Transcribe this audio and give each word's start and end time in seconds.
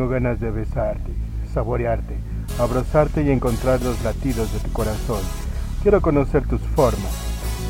Tengo 0.00 0.12
ganas 0.12 0.40
de 0.40 0.50
besarte, 0.50 1.12
saborearte, 1.52 2.16
abrazarte 2.58 3.22
y 3.22 3.30
encontrar 3.30 3.82
los 3.82 4.02
latidos 4.02 4.50
de 4.50 4.58
tu 4.60 4.72
corazón. 4.72 5.20
Quiero 5.82 6.00
conocer 6.00 6.48
tus 6.48 6.62
formas. 6.74 7.12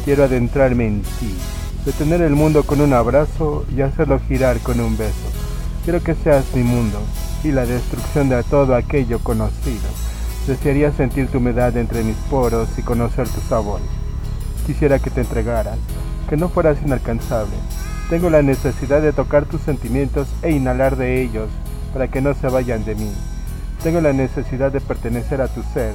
Quiero 0.04 0.22
adentrarme 0.22 0.86
en 0.86 1.02
ti, 1.02 1.36
detener 1.84 2.22
el 2.22 2.36
mundo 2.36 2.62
con 2.62 2.80
un 2.80 2.92
abrazo 2.92 3.66
y 3.76 3.80
hacerlo 3.80 4.20
girar 4.28 4.60
con 4.60 4.78
un 4.78 4.96
beso. 4.96 5.28
Quiero 5.82 6.04
que 6.04 6.14
seas 6.14 6.44
mi 6.54 6.62
mundo 6.62 7.00
y 7.42 7.50
la 7.50 7.66
destrucción 7.66 8.28
de 8.28 8.44
todo 8.44 8.76
aquello 8.76 9.18
conocido. 9.18 9.88
Desearía 10.46 10.92
sentir 10.92 11.26
tu 11.26 11.38
humedad 11.38 11.76
entre 11.76 12.04
mis 12.04 12.16
poros 12.30 12.68
y 12.78 12.82
conocer 12.82 13.28
tu 13.28 13.40
sabor. 13.40 13.80
Quisiera 14.68 15.00
que 15.00 15.10
te 15.10 15.22
entregaras, 15.22 15.78
que 16.28 16.36
no 16.36 16.48
fueras 16.48 16.78
inalcanzable. 16.80 17.56
Tengo 18.08 18.30
la 18.30 18.42
necesidad 18.42 19.02
de 19.02 19.12
tocar 19.12 19.46
tus 19.46 19.62
sentimientos 19.62 20.28
e 20.42 20.52
inhalar 20.52 20.94
de 20.94 21.22
ellos 21.22 21.48
para 21.92 22.08
que 22.08 22.20
no 22.20 22.34
se 22.34 22.48
vayan 22.48 22.84
de 22.84 22.94
mí. 22.94 23.12
Tengo 23.82 24.00
la 24.00 24.12
necesidad 24.12 24.72
de 24.72 24.80
pertenecer 24.80 25.40
a 25.40 25.48
tu 25.48 25.62
ser 25.62 25.94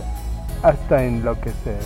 hasta 0.63 1.04
enloquecer. 1.04 1.80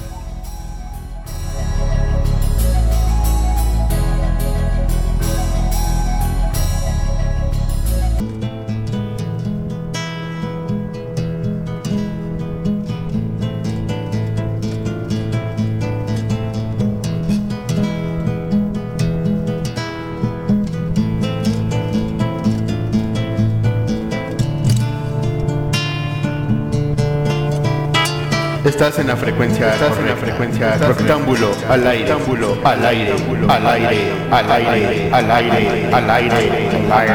Estás 28.79 28.99
en 28.99 29.07
la 29.07 29.17
frecuencia, 29.17 29.73
estás 29.73 29.97
en 29.97 30.07
la 30.07 30.15
frecuencia 30.15 30.77
rectángulo 30.77 31.51
al 31.69 31.85
aire, 31.85 32.13
al 32.13 32.85
aire, 32.87 33.13
al 33.51 33.67
aire, 33.67 34.23
al 34.31 34.51
aire, 34.51 35.13
al 35.13 35.31
aire, 35.31 35.93
al 35.93 36.09
aire, 36.09 36.93
al 36.93 37.09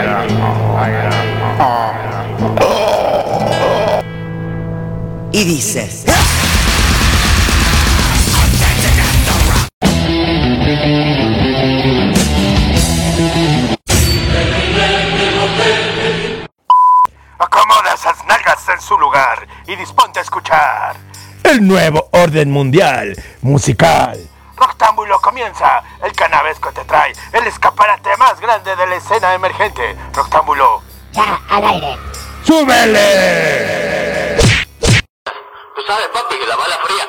aire. 0.76 1.08
Y 5.32 5.44
dices. 5.44 6.04
Acomoda 17.38 17.94
esas 17.94 18.22
nalgas 18.26 18.68
en 18.68 18.80
su 18.82 18.98
lugar 18.98 19.48
y 19.66 19.76
disponte 19.76 19.94
a 19.94 20.03
escuchar. 20.03 20.03
Nuevo 21.64 22.08
orden 22.10 22.50
mundial 22.50 23.16
musical. 23.40 24.18
Roctámbulo 24.54 25.18
comienza. 25.22 25.82
El 26.02 26.12
canavesco 26.12 26.70
te 26.72 26.84
trae 26.84 27.14
el 27.32 27.46
escaparate 27.46 28.14
más 28.18 28.38
grande 28.38 28.76
de 28.76 28.86
la 28.86 28.96
escena 28.96 29.32
emergente. 29.32 29.96
Roctámbulo. 30.12 30.82
Ya, 31.12 31.40
al 31.48 31.64
aire. 31.64 31.98
¡Súbele! 32.44 34.36
Tú 34.36 35.82
sabes, 35.86 36.08
papi, 36.12 36.34
que 36.38 36.46
la 36.46 36.56
bala 36.56 36.76
fría. 36.84 37.08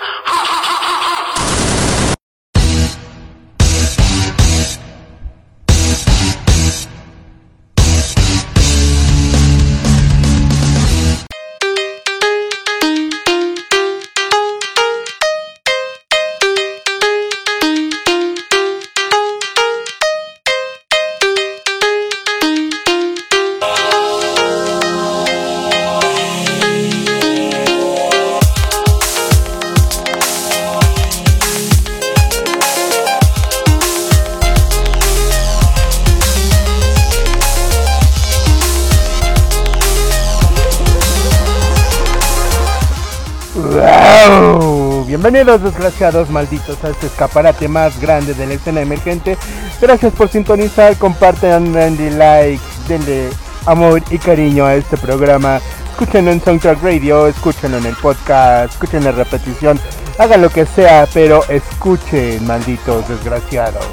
Bienvenidos 45.35 45.73
desgraciados 45.73 46.29
malditos 46.29 46.81
a 46.85 46.91
este 46.91 47.07
escaparate 47.07 47.67
más 47.67 47.99
grande 47.99 48.33
de 48.33 48.47
la 48.47 48.53
escena 48.53 48.79
emergente. 48.79 49.37
Gracias 49.81 50.13
por 50.13 50.29
sintonizar, 50.29 50.95
compartan, 50.95 51.73
denle 51.73 52.11
like, 52.11 52.63
denle 52.87 53.31
amor 53.65 54.01
y 54.11 54.17
cariño 54.17 54.65
a 54.65 54.75
este 54.75 54.95
programa. 54.95 55.59
Escúchenlo 55.91 56.31
en 56.31 56.41
Soundtrack 56.41 56.81
Radio, 56.81 57.27
escúchenlo 57.27 57.79
en 57.79 57.85
el 57.85 57.97
podcast, 57.97 58.71
escuchen 58.75 59.03
la 59.03 59.11
repetición, 59.11 59.77
hagan 60.17 60.41
lo 60.41 60.49
que 60.49 60.65
sea, 60.65 61.05
pero 61.13 61.43
escuchen, 61.49 62.47
malditos 62.47 63.05
desgraciados. 63.09 63.85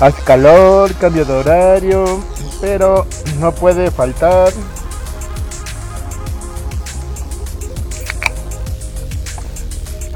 Hace 0.00 0.22
calor, 0.22 0.94
cambio 0.94 1.26
de 1.26 1.32
horario, 1.34 2.22
pero 2.60 3.06
no 3.38 3.52
puede 3.52 3.90
faltar. 3.90 4.52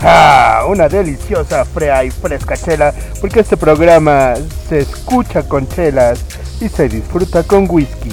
Ah, 0.00 0.66
una 0.69 0.88
deliciosa, 0.88 1.65
frea 1.65 2.04
y 2.04 2.10
fresca 2.10 2.56
chela, 2.56 2.93
porque 3.21 3.41
este 3.41 3.56
programa 3.56 4.34
se 4.69 4.81
escucha 4.81 5.49
con 5.49 5.66
chelas 5.66 6.21
y 6.60 6.69
se 6.69 6.88
disfruta 6.88 7.43
con 7.43 7.66
whisky. 7.71 8.10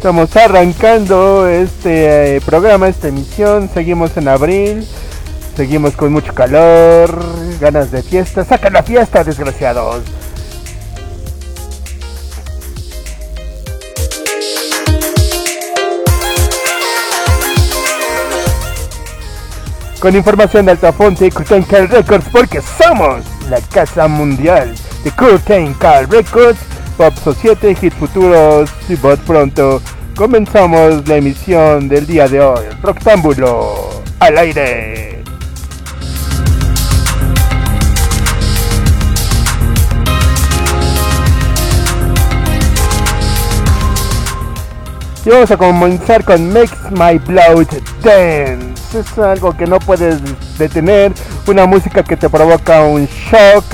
Estamos 0.00 0.34
arrancando 0.34 1.46
este 1.46 2.36
eh, 2.36 2.40
programa, 2.40 2.88
esta 2.88 3.08
emisión, 3.08 3.68
seguimos 3.74 4.16
en 4.16 4.28
abril. 4.28 4.86
Seguimos 5.60 5.94
con 5.94 6.10
mucho 6.10 6.34
calor, 6.34 7.22
ganas 7.60 7.90
de 7.90 8.02
fiesta. 8.02 8.42
¡Saca 8.46 8.70
la 8.70 8.82
fiesta, 8.82 9.22
desgraciados! 9.22 10.02
Con 20.00 20.16
información 20.16 20.64
de 20.64 20.72
Altafonte 20.72 21.26
y 21.26 21.30
Curtain 21.30 21.62
Car 21.64 21.90
Records, 21.90 22.24
porque 22.32 22.62
somos 22.62 23.22
la 23.50 23.60
casa 23.60 24.08
mundial 24.08 24.74
de 25.04 25.10
Curtain 25.10 25.74
Car 25.74 26.08
Records, 26.08 26.58
Pop 26.96 27.12
Society, 27.22 27.74
Hit 27.74 27.92
Futuros 27.92 28.70
y 28.88 28.94
Bot 28.94 29.20
Pronto. 29.26 29.82
Comenzamos 30.16 31.06
la 31.06 31.16
emisión 31.16 31.86
del 31.86 32.06
día 32.06 32.26
de 32.28 32.40
hoy. 32.40 32.64
Roctámbulo 32.82 33.90
al 34.20 34.38
aire. 34.38 35.09
Y 45.24 45.28
vamos 45.28 45.50
a 45.50 45.56
comenzar 45.58 46.24
con 46.24 46.50
Makes 46.50 46.76
My 46.92 47.18
Blood 47.18 47.66
Dance. 48.02 48.98
Es 48.98 49.18
algo 49.18 49.54
que 49.54 49.66
no 49.66 49.78
puedes 49.78 50.18
detener, 50.58 51.12
una 51.46 51.66
música 51.66 52.02
que 52.02 52.16
te 52.16 52.30
provoca 52.30 52.82
un 52.84 53.06
shock, 53.06 53.64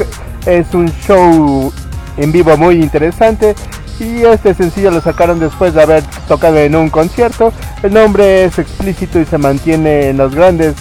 es 0.44 0.74
un 0.74 0.88
show 1.06 1.72
en 2.16 2.32
vivo 2.32 2.56
muy 2.56 2.82
interesante. 2.82 3.54
Y 4.00 4.24
este 4.24 4.54
sencillo 4.54 4.90
lo 4.90 5.00
sacaron 5.00 5.38
después 5.38 5.72
de 5.72 5.82
haber 5.82 6.02
tocado 6.26 6.58
en 6.58 6.74
un 6.74 6.90
concierto. 6.90 7.52
El 7.82 7.94
nombre 7.94 8.44
es 8.44 8.58
explícito 8.58 9.20
y 9.20 9.24
se 9.24 9.38
mantiene 9.38 10.08
en 10.08 10.16
los 10.16 10.34
grandes 10.34 10.74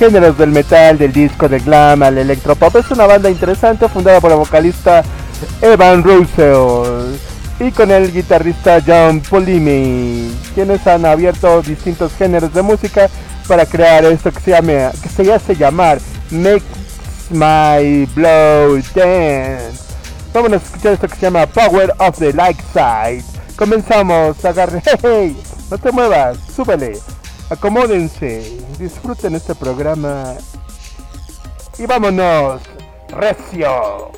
géneros 0.00 0.36
del 0.36 0.50
metal, 0.50 0.98
del 0.98 1.12
disco, 1.12 1.48
del 1.48 1.62
glam, 1.62 2.02
al 2.02 2.18
electropop. 2.18 2.74
Es 2.74 2.90
una 2.90 3.06
banda 3.06 3.30
interesante 3.30 3.88
fundada 3.88 4.20
por 4.20 4.32
el 4.32 4.38
vocalista 4.38 5.04
Evan 5.62 6.02
Russell 6.02 7.16
y 7.60 7.72
con 7.72 7.90
el 7.90 8.12
guitarrista 8.12 8.80
John 8.86 9.20
Polimi, 9.20 10.32
quienes 10.54 10.86
han 10.86 11.04
abierto 11.04 11.60
distintos 11.62 12.12
géneros 12.14 12.52
de 12.54 12.62
música 12.62 13.08
para 13.48 13.66
crear 13.66 14.04
esto 14.04 14.30
que 14.30 14.40
se, 14.40 14.50
llama, 14.52 14.92
que 15.02 15.08
se 15.08 15.32
hace 15.32 15.56
llamar 15.56 15.98
Make 16.30 16.62
My 17.30 18.06
Blow 18.14 18.76
Dance. 18.94 19.88
Vamos 20.32 20.52
a 20.52 20.56
escuchar 20.56 20.92
esto 20.92 21.08
que 21.08 21.16
se 21.16 21.22
llama 21.22 21.46
Power 21.46 21.92
of 21.98 22.18
the 22.18 22.32
Light 22.32 22.60
Side. 22.72 23.24
Comenzamos, 23.56 24.44
agarre, 24.44 24.82
hey, 25.02 25.36
no 25.70 25.78
te 25.78 25.90
muevas, 25.90 26.38
súbele. 26.54 26.98
Acomódense, 27.50 28.58
disfruten 28.78 29.34
este 29.34 29.54
programa 29.54 30.34
y 31.78 31.86
vámonos, 31.86 32.60
recio. 33.08 34.12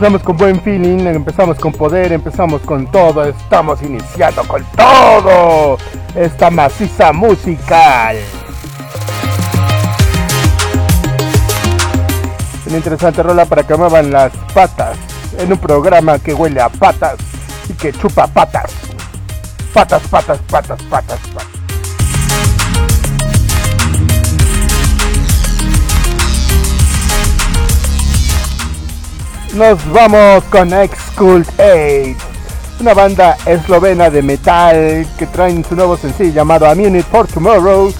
Empezamos 0.00 0.22
con 0.22 0.36
buen 0.38 0.62
feeling, 0.62 1.06
empezamos 1.08 1.58
con 1.58 1.72
poder, 1.72 2.10
empezamos 2.10 2.62
con 2.62 2.90
todo, 2.90 3.22
estamos 3.22 3.82
iniciando 3.82 4.42
con 4.44 4.64
todo 4.74 5.76
esta 6.14 6.48
maciza 6.48 7.12
musical. 7.12 8.16
Una 12.66 12.76
interesante 12.78 13.22
rola 13.22 13.44
para 13.44 13.66
que 13.66 13.76
muevan 13.76 14.10
las 14.10 14.32
patas 14.54 14.96
en 15.38 15.52
un 15.52 15.58
programa 15.58 16.18
que 16.18 16.32
huele 16.32 16.62
a 16.62 16.70
patas 16.70 17.16
y 17.68 17.74
que 17.74 17.92
chupa 17.92 18.26
patas. 18.26 18.72
Patas, 19.74 20.00
patas, 20.08 20.38
patas, 20.48 20.82
patas, 20.84 21.20
patas. 21.30 21.59
Nos 29.54 29.84
vamos 29.92 30.44
con 30.44 30.72
X-Cult 30.72 31.48
8, 31.58 32.16
una 32.80 32.94
banda 32.94 33.36
eslovena 33.44 34.08
de 34.08 34.22
metal 34.22 35.06
que 35.18 35.26
traen 35.26 35.64
su 35.64 35.74
nuevo 35.74 35.96
sencillo 35.96 36.32
llamado 36.32 36.68
A 36.68 36.74
Minute 36.76 37.02
for 37.02 37.26
Tomorrow, 37.26 37.92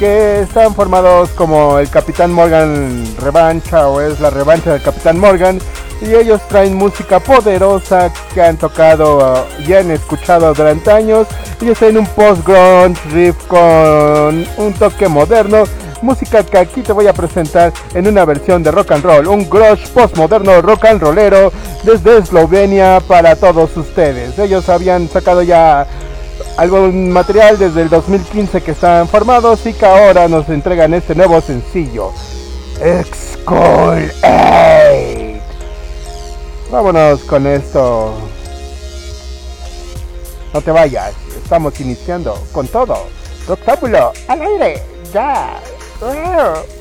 que 0.00 0.40
están 0.40 0.74
formados 0.74 1.30
como 1.30 1.78
el 1.78 1.88
Capitán 1.90 2.32
Morgan 2.32 3.06
revancha 3.20 3.86
o 3.86 4.00
es 4.00 4.18
la 4.18 4.30
revancha 4.30 4.72
del 4.72 4.82
Capitán 4.82 5.20
Morgan 5.20 5.60
y 6.02 6.12
ellos 6.12 6.40
traen 6.48 6.74
música 6.74 7.20
poderosa 7.20 8.12
que 8.34 8.42
han 8.42 8.56
tocado 8.56 9.46
y 9.64 9.72
han 9.74 9.92
escuchado 9.92 10.52
durante 10.54 10.90
años. 10.90 11.28
Ellos 11.62 11.78
traen 11.78 11.98
un 11.98 12.06
post-grunge 12.06 13.00
riff 13.12 13.36
con 13.46 14.44
un 14.56 14.72
toque 14.76 15.06
moderno 15.06 15.64
música 16.06 16.44
que 16.44 16.56
aquí 16.56 16.82
te 16.82 16.92
voy 16.92 17.08
a 17.08 17.12
presentar 17.12 17.72
en 17.92 18.06
una 18.06 18.24
versión 18.24 18.62
de 18.62 18.70
rock 18.70 18.92
and 18.92 19.04
roll, 19.04 19.26
un 19.26 19.50
grunge 19.50 19.88
postmoderno 19.88 20.62
rock 20.62 20.84
and 20.84 21.02
rollero 21.02 21.52
desde 21.82 22.18
Eslovenia 22.18 23.00
para 23.06 23.34
todos 23.34 23.76
ustedes. 23.76 24.38
Ellos 24.38 24.68
habían 24.68 25.08
sacado 25.08 25.42
ya 25.42 25.84
algún 26.56 27.10
material 27.10 27.58
desde 27.58 27.82
el 27.82 27.88
2015 27.88 28.62
que 28.62 28.70
están 28.70 29.08
formados 29.08 29.66
y 29.66 29.72
que 29.72 29.84
ahora 29.84 30.28
nos 30.28 30.48
entregan 30.48 30.94
este 30.94 31.16
nuevo 31.16 31.40
sencillo. 31.40 32.12
Excol 32.80 34.12
8. 34.22 35.40
Vámonos 36.70 37.20
con 37.22 37.48
esto. 37.48 38.14
No 40.54 40.60
te 40.60 40.70
vayas, 40.70 41.14
estamos 41.42 41.78
iniciando 41.80 42.40
con 42.52 42.68
todo. 42.68 43.08
Roctábulo 43.48 44.12
al 44.28 44.42
aire, 44.42 44.82
ya. 45.12 45.60
Yeah. 46.02 46.75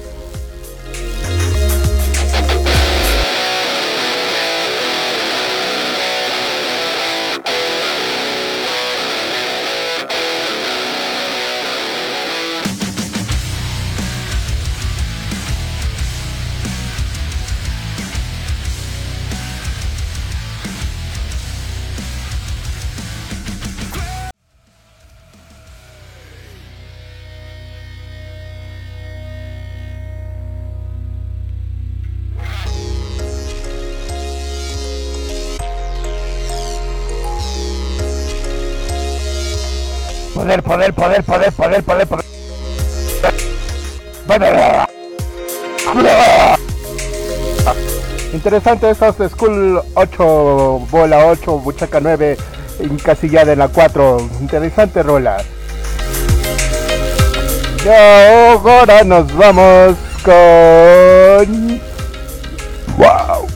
Poder, 40.45 40.61
poder, 40.61 40.93
poder, 40.93 41.23
poder, 41.23 41.51
poder, 41.53 41.83
poder, 41.83 42.07
poder. 42.07 42.25
Interesante 48.31 48.91
estas 48.91 49.17
de 49.17 49.27
School 49.27 49.81
8, 49.95 50.23
bola 50.91 51.25
8, 51.25 51.59
buchaca 51.61 51.99
9, 51.99 52.37
encasillada 52.79 53.53
en 53.53 53.59
la 53.59 53.69
4. 53.69 54.29
Interesante 54.39 55.01
rola. 55.01 55.37
Y 57.83 57.87
ahora 57.89 59.03
nos 59.03 59.35
vamos 59.35 59.95
con... 60.23 61.81
¡Wow! 62.97 63.47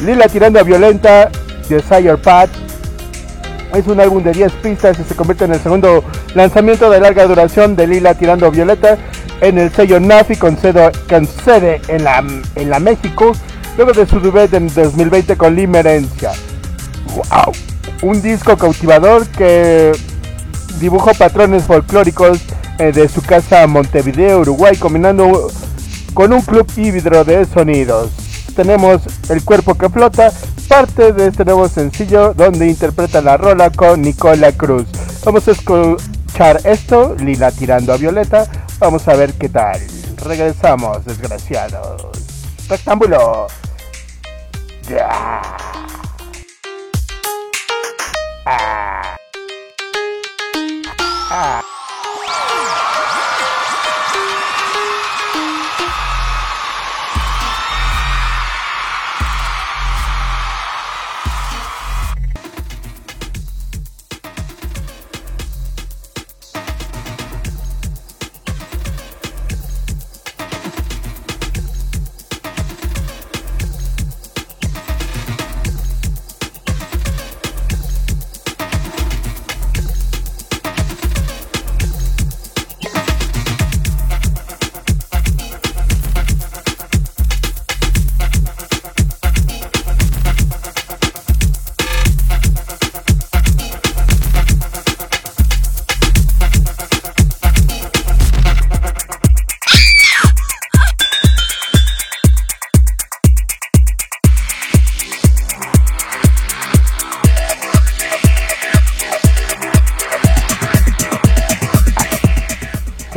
Lila 0.00 0.28
tirando 0.28 0.60
a 0.60 0.62
violenta, 0.62 1.30
Desire 1.70 2.18
Path. 2.18 2.50
Es 3.74 3.86
un 3.86 4.00
álbum 4.00 4.22
de 4.22 4.32
10 4.32 4.52
pistas 4.54 4.98
y 4.98 5.04
se 5.04 5.14
convierte 5.14 5.44
en 5.44 5.52
el 5.52 5.60
segundo 5.60 6.04
lanzamiento 6.34 6.90
de 6.90 7.00
larga 7.00 7.26
duración 7.26 7.76
de 7.76 7.86
Lila 7.86 8.14
tirando 8.14 8.50
violeta 8.50 8.98
en 9.40 9.58
el 9.58 9.72
sello 9.72 10.00
Nafi 10.00 10.36
con 10.36 10.56
sede, 10.58 11.80
en, 11.88 12.04
la, 12.04 12.24
en 12.56 12.70
la 12.70 12.78
México, 12.78 13.32
luego 13.76 13.92
de 13.92 14.06
su 14.06 14.20
debut 14.20 14.52
en 14.52 14.72
2020 14.72 15.36
con 15.36 15.54
Limerencia. 15.54 16.32
¡Wow! 17.14 17.52
Un 18.02 18.20
disco 18.22 18.56
cautivador 18.56 19.26
que 19.28 19.92
dibujó 20.78 21.12
patrones 21.14 21.64
folclóricos 21.64 22.40
eh, 22.78 22.92
de 22.92 23.08
su 23.08 23.22
casa 23.22 23.66
Montevideo, 23.66 24.40
Uruguay, 24.40 24.76
combinando 24.76 25.50
con 26.14 26.32
un 26.32 26.40
club 26.40 26.66
híbrido 26.76 27.24
de 27.24 27.44
sonidos. 27.44 28.10
Tenemos 28.56 29.02
El 29.28 29.44
cuerpo 29.44 29.76
que 29.76 29.88
flota, 29.88 30.32
parte 30.70 31.12
de 31.12 31.26
este 31.26 31.44
nuevo 31.44 31.68
sencillo 31.68 32.32
donde 32.32 32.68
interpreta 32.68 33.20
la 33.20 33.36
rola 33.36 33.70
con 33.70 34.00
Nicola 34.00 34.52
Cruz. 34.52 34.86
Vamos 35.24 35.48
a 35.48 35.50
escuchar 35.50 36.60
esto, 36.62 37.16
Lila 37.18 37.50
tirando 37.50 37.92
a 37.92 37.96
Violeta. 37.96 38.46
Vamos 38.78 39.08
a 39.08 39.16
ver 39.16 39.32
qué 39.32 39.48
tal. 39.48 39.80
Regresamos, 40.24 41.04
desgraciados. 41.04 42.06
Rectángulo. 42.68 43.48
Ya. 44.88 45.42
Ah. 48.46 49.16
Ah. 51.32 51.62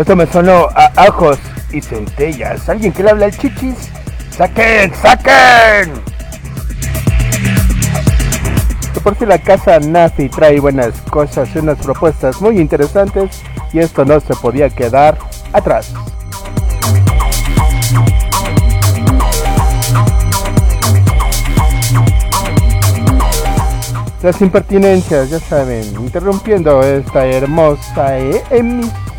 Esto 0.04 0.18
me 0.18 0.28
sonó 0.28 0.68
a 0.76 0.92
ajos 0.98 1.40
y 1.72 1.80
centellas. 1.80 2.68
¿Alguien 2.68 2.92
que 2.92 3.04
le 3.04 3.12
habla 3.12 3.28
al 3.28 3.38
chichis? 3.38 3.90
¡Saquen! 4.32 4.94
¡Saquen! 4.96 5.94
por 9.02 9.18
si 9.18 9.26
la 9.26 9.38
casa 9.38 9.80
y 10.18 10.28
trae 10.28 10.60
buenas 10.60 10.94
cosas 11.10 11.48
y 11.56 11.60
unas 11.60 11.78
propuestas 11.78 12.42
muy 12.42 12.60
interesantes 12.60 13.42
y 13.72 13.80
esto 13.80 14.04
no 14.04 14.20
se 14.20 14.36
podía 14.36 14.70
quedar 14.70 15.18
atrás. 15.54 15.94
Las 24.22 24.42
impertinencias, 24.42 25.30
ya 25.30 25.40
saben, 25.40 25.86
interrumpiendo 25.96 26.84
esta 26.84 27.26
hermosa 27.26 28.18
emisión. 28.18 29.13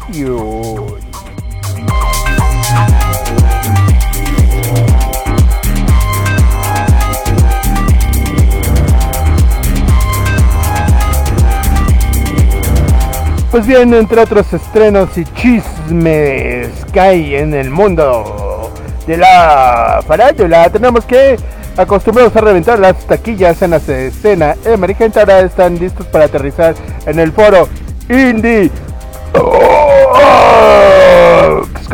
Pues 13.50 13.66
bien, 13.66 13.94
entre 13.94 14.20
otros 14.20 14.52
estrenos 14.52 15.16
y 15.16 15.24
chismes 15.24 16.68
que 16.92 17.00
hay 17.00 17.36
en 17.36 17.54
el 17.54 17.70
mundo 17.70 18.72
de 19.06 19.16
la 19.16 20.02
farándula, 20.06 20.68
tenemos 20.70 21.04
que 21.04 21.36
acostumbrados 21.76 22.34
a 22.36 22.40
reventar 22.40 22.78
las 22.78 22.96
taquillas 23.06 23.62
en 23.62 23.70
la 23.70 23.76
escena 23.76 24.56
emergente, 24.64 25.20
ahora 25.20 25.40
están 25.40 25.78
listos 25.78 26.06
para 26.06 26.24
aterrizar 26.24 26.74
en 27.06 27.18
el 27.20 27.32
foro 27.32 27.68
Indie 28.08 28.70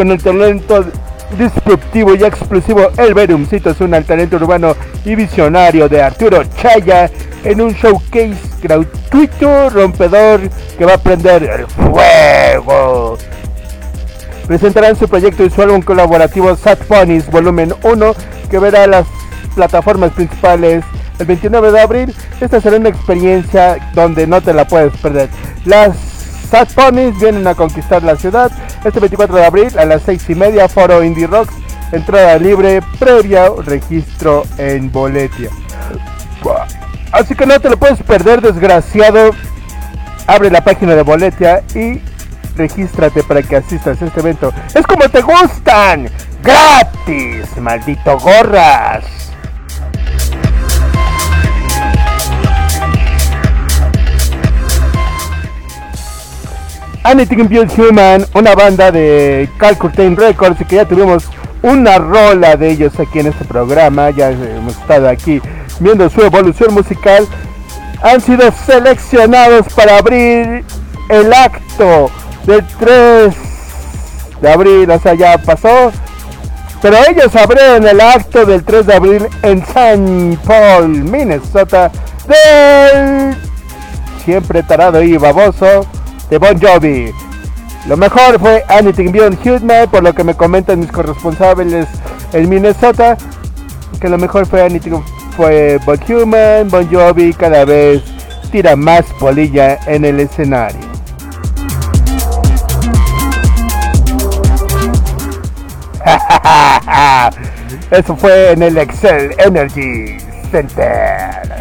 con 0.00 0.11
el 0.11 0.23
talento 0.23 0.85
disruptivo 1.38 2.14
y 2.14 2.25
explosivo 2.25 2.88
El 2.97 3.12
Verumcito 3.12 3.71
es 3.71 3.81
un 3.81 3.90
talento 4.02 4.37
urbano 4.37 4.75
y 5.05 5.14
visionario 5.14 5.90
de 5.90 6.02
Arturo 6.02 6.43
Chaya 6.57 7.11
en 7.45 7.61
un 7.61 7.73
showcase 7.73 8.38
gratuito 8.62 9.69
rompedor 9.69 10.40
que 10.79 10.87
va 10.87 10.95
a 10.95 10.99
prender 10.99 11.43
el 11.43 11.67
fuego. 11.67 13.19
Presentarán 14.47 14.97
su 14.97 15.07
proyecto 15.07 15.45
y 15.45 15.50
su 15.50 15.61
álbum 15.61 15.83
colaborativo 15.83 16.57
Sad 16.57 16.79
Ponies 16.79 17.31
Volumen 17.31 17.75
1 17.83 18.14
que 18.50 18.59
verá 18.59 18.87
las 18.87 19.07
plataformas 19.55 20.12
principales 20.12 20.83
el 21.19 21.26
29 21.26 21.73
de 21.73 21.81
abril. 21.81 22.14
Esta 22.40 22.61
será 22.61 22.79
una 22.79 22.88
experiencia 22.88 23.90
donde 23.95 24.26
no 24.26 24.40
te 24.40 24.55
la 24.55 24.67
puedes 24.67 24.97
perder. 24.97 25.29
Las 25.67 26.10
Sad 26.50 26.69
Ponies 26.75 27.19
vienen 27.21 27.47
a 27.47 27.54
conquistar 27.54 28.02
la 28.02 28.16
ciudad 28.16 28.50
este 28.85 28.99
24 28.99 29.37
de 29.37 29.45
abril 29.45 29.78
a 29.78 29.85
las 29.85 30.02
6 30.02 30.30
y 30.30 30.35
media, 30.35 30.69
Foro 30.69 31.04
Indie 31.04 31.26
Rocks, 31.26 31.52
entrada 31.92 32.38
libre, 32.38 32.80
previa 32.99 33.50
registro 33.64 34.42
en 34.59 34.90
Boletia. 34.90 35.50
Así 37.12 37.35
que 37.35 37.47
no 37.47 37.61
te 37.61 37.71
lo 37.71 37.76
puedes 37.76 38.02
perder, 38.02 38.40
desgraciado. 38.40 39.30
Abre 40.26 40.50
la 40.50 40.64
página 40.64 40.95
de 40.95 41.02
Boletia 41.02 41.62
y 41.75 42.00
regístrate 42.57 43.23
para 43.23 43.42
que 43.42 43.57
asistas 43.57 44.00
a 44.00 44.07
este 44.07 44.21
evento. 44.21 44.52
Es 44.75 44.87
como 44.87 45.09
te 45.09 45.21
gustan. 45.21 46.09
Gratis, 46.42 47.57
maldito 47.59 48.19
gorras. 48.19 49.04
Anything 57.02 57.49
Build 57.49 57.73
Human, 57.78 58.26
una 58.35 58.54
banda 58.54 58.92
de 58.92 59.49
Cal 59.59 59.78
Curtain 59.78 60.16
Records 60.16 60.61
y 60.61 60.64
que 60.64 60.76
ya 60.76 60.85
tuvimos 60.85 61.25
una 61.62 61.99
rola 61.99 62.57
de 62.57 62.71
ellos 62.71 62.99
aquí 63.00 63.21
en 63.21 63.28
este 63.28 63.45
programa. 63.45 64.11
Ya 64.11 64.30
hemos 64.30 64.76
estado 64.76 65.09
aquí 65.09 65.40
viendo 65.78 66.11
su 66.11 66.21
evolución 66.23 66.75
musical, 66.75 67.26
han 68.02 68.21
sido 68.21 68.52
seleccionados 68.52 69.73
para 69.75 69.97
abrir 69.97 70.64
el 71.09 71.33
acto 71.33 72.11
del 72.45 72.66
3 72.78 73.35
de 74.42 74.52
abril, 74.52 74.90
o 74.90 74.99
sea, 74.99 75.14
ya 75.14 75.38
pasó. 75.38 75.90
Pero 76.83 76.97
ellos 77.09 77.35
abrieron 77.35 77.87
el 77.87 78.00
acto 78.00 78.45
del 78.45 78.62
3 78.62 78.87
de 78.87 78.95
abril 78.95 79.28
en 79.42 79.59
St. 79.59 80.38
Paul, 80.47 80.88
Minnesota, 80.88 81.90
del 82.26 83.37
siempre 84.25 84.62
tarado 84.62 85.02
y 85.02 85.16
baboso 85.16 85.87
de 86.31 86.39
Bon 86.39 86.59
Jovi. 86.59 87.13
Lo 87.87 87.97
mejor 87.97 88.39
fue 88.39 88.65
Anything 88.69 89.11
Beyond 89.11 89.39
Human, 89.47 89.91
por 89.91 90.03
lo 90.03 90.15
que 90.15 90.25
me 90.25 90.35
comentan 90.35 90.81
mis 90.81 90.93
corresponsables 90.93 91.89
en 92.33 92.49
Minnesota, 92.49 93.17
que 94.01 94.09
lo 94.09 94.17
mejor 94.19 94.47
fue 94.47 94.63
Anything 94.63 95.03
fue 95.37 95.79
Bon 95.85 95.99
Human, 96.09 96.69
Bon 96.69 96.89
Jovi 96.91 97.33
cada 97.33 97.65
vez 97.65 98.03
tira 98.53 98.77
más 98.77 99.05
polilla 99.19 99.79
en 99.87 100.05
el 100.05 100.21
escenario. 100.21 100.91
Eso 107.91 108.17
fue 108.17 108.53
en 108.53 108.63
el 108.63 108.79
Excel 108.79 109.35
Energy 109.39 110.19
Center. 110.51 111.60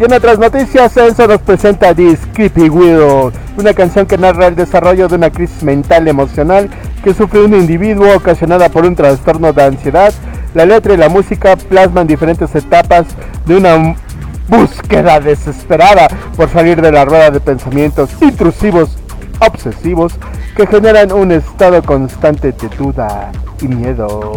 Y 0.00 0.04
en 0.04 0.14
otras 0.14 0.38
noticias, 0.38 0.96
Enzo 0.96 1.26
nos 1.26 1.42
presenta 1.42 1.94
This 1.94 2.20
Creepy 2.32 2.70
Widow, 2.70 3.30
una 3.58 3.74
canción 3.74 4.06
que 4.06 4.16
narra 4.16 4.46
el 4.46 4.56
desarrollo 4.56 5.08
de 5.08 5.16
una 5.16 5.28
crisis 5.28 5.62
mental 5.62 6.08
emocional 6.08 6.70
que 7.04 7.12
sufre 7.12 7.44
un 7.44 7.54
individuo 7.54 8.16
ocasionada 8.16 8.70
por 8.70 8.86
un 8.86 8.96
trastorno 8.96 9.52
de 9.52 9.62
ansiedad 9.62 10.14
la 10.54 10.64
letra 10.64 10.94
y 10.94 10.96
la 10.96 11.10
música 11.10 11.54
plasman 11.54 12.06
diferentes 12.06 12.54
etapas 12.54 13.08
de 13.44 13.56
una 13.56 13.94
búsqueda 14.48 15.20
desesperada 15.20 16.08
por 16.34 16.48
salir 16.48 16.80
de 16.80 16.90
la 16.90 17.04
rueda 17.04 17.30
de 17.30 17.40
pensamientos 17.40 18.10
intrusivos, 18.22 18.96
obsesivos, 19.38 20.14
que 20.56 20.66
generan 20.66 21.12
un 21.12 21.30
estado 21.30 21.82
constante 21.82 22.52
de 22.52 22.68
duda 22.70 23.30
y 23.60 23.68
miedo. 23.68 24.32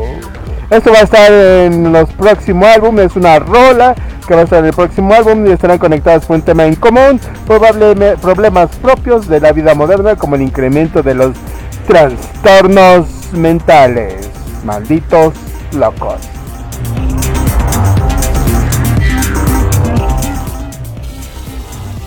Esto 0.69 0.91
va 0.91 0.99
a 0.99 1.03
estar 1.03 1.31
en 1.31 1.93
los 1.93 2.09
próximos 2.11 2.67
álbumes, 2.67 3.05
es 3.05 3.15
una 3.15 3.39
rola 3.39 3.95
que 4.25 4.35
va 4.35 4.41
a 4.41 4.43
estar 4.43 4.59
en 4.59 4.65
el 4.65 4.73
próximo 4.73 5.13
álbum 5.13 5.45
y 5.45 5.51
estarán 5.51 5.77
conectadas 5.77 6.25
con 6.25 6.37
un 6.37 6.41
tema 6.41 6.65
en 6.65 6.75
común, 6.75 7.19
problemas 7.45 8.69
propios 8.77 9.27
de 9.27 9.39
la 9.39 9.51
vida 9.51 9.73
moderna 9.73 10.15
como 10.15 10.35
el 10.35 10.41
incremento 10.41 11.03
de 11.03 11.13
los 11.13 11.35
trastornos 11.87 13.07
mentales. 13.33 14.29
Malditos 14.63 15.33
locos. 15.73 16.15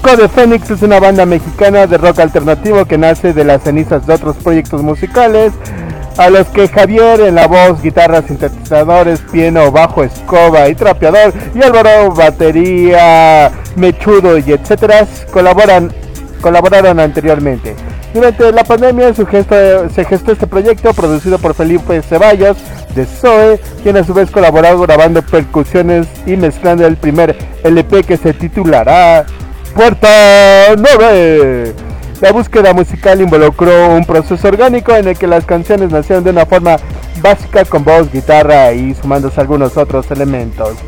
Code 0.06 0.28
Phoenix 0.28 0.70
es 0.70 0.82
una 0.82 1.00
banda 1.00 1.26
mexicana 1.26 1.88
de 1.88 1.98
rock 1.98 2.20
alternativo 2.20 2.84
que 2.84 2.96
nace 2.96 3.32
de 3.32 3.42
las 3.42 3.62
cenizas 3.62 4.06
de 4.06 4.14
otros 4.14 4.36
proyectos 4.36 4.80
musicales, 4.80 5.52
a 6.16 6.30
los 6.30 6.46
que 6.48 6.68
Javier 6.68 7.20
en 7.20 7.34
la 7.34 7.46
voz, 7.46 7.82
guitarras, 7.82 8.24
sintetizadores, 8.26 9.20
piano, 9.20 9.70
bajo, 9.70 10.02
escoba 10.02 10.68
y 10.68 10.74
trapeador, 10.74 11.32
y 11.54 11.62
Álvaro 11.62 12.12
batería, 12.14 13.50
mechudo 13.76 14.38
y 14.38 14.52
etcétera, 14.52 15.06
colaboran, 15.30 15.92
colaboraron 16.40 17.00
anteriormente. 17.00 17.74
Durante 18.14 18.50
la 18.50 18.64
pandemia 18.64 19.12
se 19.12 19.26
gestó 19.26 20.32
este 20.32 20.46
proyecto 20.46 20.94
producido 20.94 21.38
por 21.38 21.54
Felipe 21.54 22.00
Ceballos 22.00 22.56
de 22.94 23.04
Zoe, 23.04 23.60
quien 23.82 23.98
a 23.98 24.04
su 24.04 24.14
vez 24.14 24.30
colaboró 24.30 24.78
grabando 24.80 25.20
percusiones 25.20 26.06
y 26.24 26.36
mezclando 26.36 26.86
el 26.86 26.96
primer 26.96 27.36
LP 27.62 28.04
que 28.04 28.16
se 28.16 28.32
titulará 28.32 29.26
Puerta 29.74 30.74
9. 30.78 31.85
La 32.20 32.32
búsqueda 32.32 32.72
musical 32.72 33.20
involucró 33.20 33.90
un 33.90 34.04
proceso 34.06 34.48
orgánico 34.48 34.96
en 34.96 35.08
el 35.08 35.18
que 35.18 35.26
las 35.26 35.44
canciones 35.44 35.90
nacieron 35.90 36.24
de 36.24 36.30
una 36.30 36.46
forma 36.46 36.76
básica 37.20 37.66
con 37.66 37.84
voz, 37.84 38.10
guitarra 38.10 38.72
y 38.72 38.94
sumándose 38.94 39.38
algunos 39.38 39.76
otros 39.76 40.10
elementos. 40.10 40.78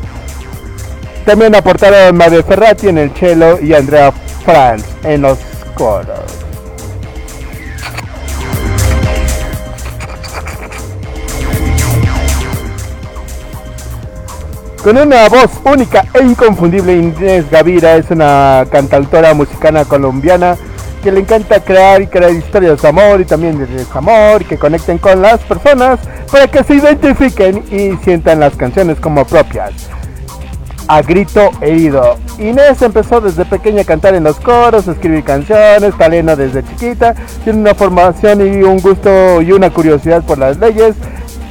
También 1.25 1.53
aportaron 1.53 2.17
Mario 2.17 2.43
Ferrati 2.43 2.87
en 2.87 2.97
el 2.97 3.11
cello 3.11 3.59
y 3.61 3.75
Andrea 3.75 4.11
Franz 4.43 4.83
en 5.03 5.21
los 5.21 5.37
coros. 5.75 6.19
Con 14.83 14.97
una 14.97 15.29
voz 15.29 15.51
única 15.63 16.05
e 16.15 16.23
inconfundible, 16.23 16.95
Inés 16.95 17.51
Gavira 17.51 17.97
es 17.97 18.09
una 18.09 18.65
cantautora 18.71 19.35
musicana 19.35 19.85
colombiana 19.85 20.57
que 20.99 21.11
le 21.11 21.21
encanta 21.21 21.59
crear 21.59 22.01
y 22.01 22.07
crear 22.07 22.31
historias 22.31 22.81
de 22.81 22.87
amor 22.87 23.21
y 23.21 23.25
también 23.25 23.57
de 23.57 23.65
desamor 23.65 24.43
que 24.45 24.57
conecten 24.57 24.97
con 24.97 25.21
las 25.21 25.39
personas 25.41 25.99
para 26.31 26.47
que 26.47 26.63
se 26.63 26.75
identifiquen 26.75 27.63
y 27.71 27.95
sientan 28.03 28.39
las 28.39 28.55
canciones 28.55 28.99
como 28.99 29.25
propias. 29.25 29.71
a 30.87 31.03
grito 31.03 31.51
herido. 31.61 32.17
Inés 32.39 32.81
empezó 32.81 33.21
desde 33.21 33.45
pequeña 33.45 33.81
a 33.81 33.85
cantar 33.85 34.15
en 34.15 34.23
los 34.23 34.39
coros, 34.39 34.87
escribir 34.87 35.23
canciones, 35.23 35.95
talena 35.95 36.35
desde 36.35 36.63
chiquita, 36.63 37.13
tiene 37.43 37.59
una 37.59 37.75
formación 37.75 38.41
y 38.41 38.63
un 38.63 38.79
gusto 38.79 39.39
y 39.39 39.51
una 39.51 39.69
curiosidad 39.69 40.23
por 40.23 40.39
las 40.39 40.57
leyes 40.57 40.95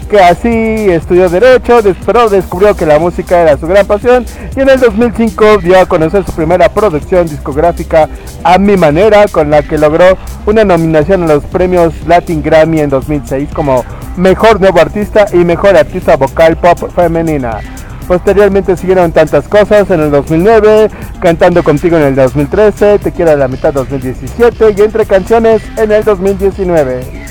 que 0.08 0.20
así 0.20 0.90
estudió 0.90 1.28
Derecho, 1.28 1.80
pero 2.06 2.28
descubrió 2.28 2.74
que 2.74 2.86
la 2.86 2.98
música 2.98 3.42
era 3.42 3.56
su 3.58 3.66
gran 3.66 3.86
pasión 3.86 4.24
y 4.56 4.60
en 4.60 4.68
el 4.68 4.80
2005 4.80 5.58
dio 5.58 5.78
a 5.78 5.86
conocer 5.86 6.24
su 6.24 6.32
primera 6.32 6.68
producción 6.68 7.28
discográfica 7.28 8.08
A 8.42 8.58
Mi 8.58 8.76
Manera, 8.76 9.26
con 9.28 9.50
la 9.50 9.62
que 9.62 9.78
logró 9.78 10.16
una 10.46 10.64
nominación 10.64 11.24
a 11.24 11.26
los 11.26 11.44
premios 11.44 11.94
Latin 12.06 12.42
Grammy 12.42 12.80
en 12.80 12.90
2006 12.90 13.50
como 13.52 13.84
Mejor 14.16 14.60
Nuevo 14.60 14.80
Artista 14.80 15.26
y 15.32 15.38
Mejor 15.38 15.76
Artista 15.76 16.16
Vocal 16.16 16.56
Pop 16.56 16.90
Femenina. 16.94 17.58
Posteriormente 18.06 18.76
siguieron 18.76 19.12
tantas 19.12 19.46
cosas 19.48 19.90
en 19.90 20.00
el 20.00 20.10
2009, 20.10 20.88
Cantando 21.20 21.62
Contigo 21.62 21.98
en 21.98 22.04
el 22.04 22.14
2013, 22.14 22.98
Te 23.00 23.12
Quiero 23.12 23.32
a 23.32 23.36
la 23.36 23.48
Mitad 23.48 23.74
2017 23.74 24.74
y 24.76 24.80
Entre 24.80 25.04
Canciones 25.04 25.62
en 25.76 25.92
el 25.92 26.02
2019 26.04 27.28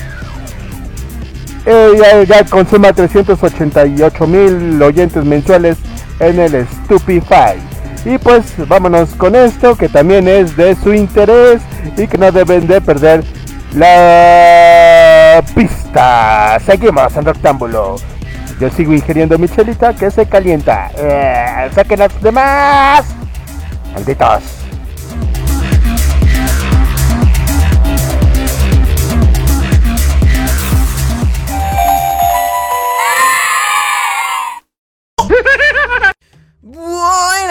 ella 1.68 2.22
ya 2.22 2.44
consuma 2.44 2.92
388 2.92 4.26
mil 4.26 4.82
oyentes 4.82 5.24
mensuales 5.24 5.76
en 6.18 6.40
el 6.40 6.66
Stupify. 6.66 7.56
Y 8.04 8.16
pues 8.16 8.54
vámonos 8.68 9.10
con 9.10 9.34
esto 9.34 9.76
que 9.76 9.88
también 9.88 10.28
es 10.28 10.56
de 10.56 10.74
su 10.76 10.94
interés 10.94 11.60
y 11.96 12.06
que 12.06 12.16
no 12.16 12.32
deben 12.32 12.66
de 12.66 12.80
perder 12.80 13.24
la 13.74 15.42
pista. 15.54 16.58
Seguimos 16.64 17.14
en 17.16 17.24
Rectángulo. 17.24 17.96
Yo 18.60 18.70
sigo 18.70 18.92
ingiriendo 18.92 19.38
mi 19.38 19.48
chelita 19.48 19.94
que 19.94 20.10
se 20.10 20.26
calienta. 20.26 20.90
Eh, 20.96 21.70
saquen 21.74 21.98
las 21.98 22.22
demás. 22.22 23.04
Malditos. 23.94 24.57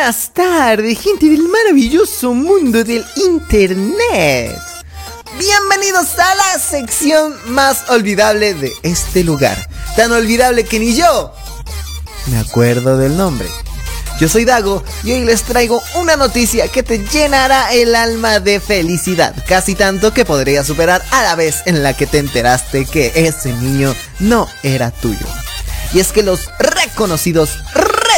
Buenas 0.08 0.32
tardes, 0.34 1.02
gente 1.02 1.26
del 1.26 1.50
maravilloso 1.50 2.34
mundo 2.34 2.82
del 2.82 3.06
Internet. 3.18 4.58
Bienvenidos 5.38 6.18
a 6.18 6.34
la 6.34 6.60
sección 6.60 7.36
más 7.48 7.90
olvidable 7.90 8.54
de 8.54 8.72
este 8.84 9.26
lugar. 9.26 9.68
Tan 9.98 10.14
olvidable 10.14 10.64
que 10.64 10.80
ni 10.80 10.96
yo 10.96 11.34
me 12.28 12.40
acuerdo 12.40 12.98
del 12.98 13.18
nombre. 13.18 13.50
Yo 14.18 14.30
soy 14.30 14.46
Dago 14.46 14.82
y 15.04 15.12
hoy 15.12 15.26
les 15.26 15.44
traigo 15.44 15.84
una 15.96 16.16
noticia 16.16 16.70
que 16.70 16.84
te 16.84 17.00
llenará 17.00 17.74
el 17.74 17.94
alma 17.94 18.40
de 18.40 18.62
felicidad, 18.62 19.36
casi 19.46 19.76
tanto 19.76 20.14
que 20.14 20.24
podría 20.24 20.64
superar 20.64 21.04
a 21.12 21.24
la 21.24 21.36
vez 21.36 21.64
en 21.66 21.84
la 21.84 21.98
que 21.98 22.08
te 22.08 22.20
enteraste 22.20 22.86
que 22.86 23.12
ese 23.14 23.52
niño 23.52 23.94
no 24.20 24.48
era 24.64 24.90
tuyo. 24.90 25.28
Y 25.94 26.00
es 26.00 26.14
que 26.14 26.24
los 26.24 26.50
reconocidos 26.60 27.60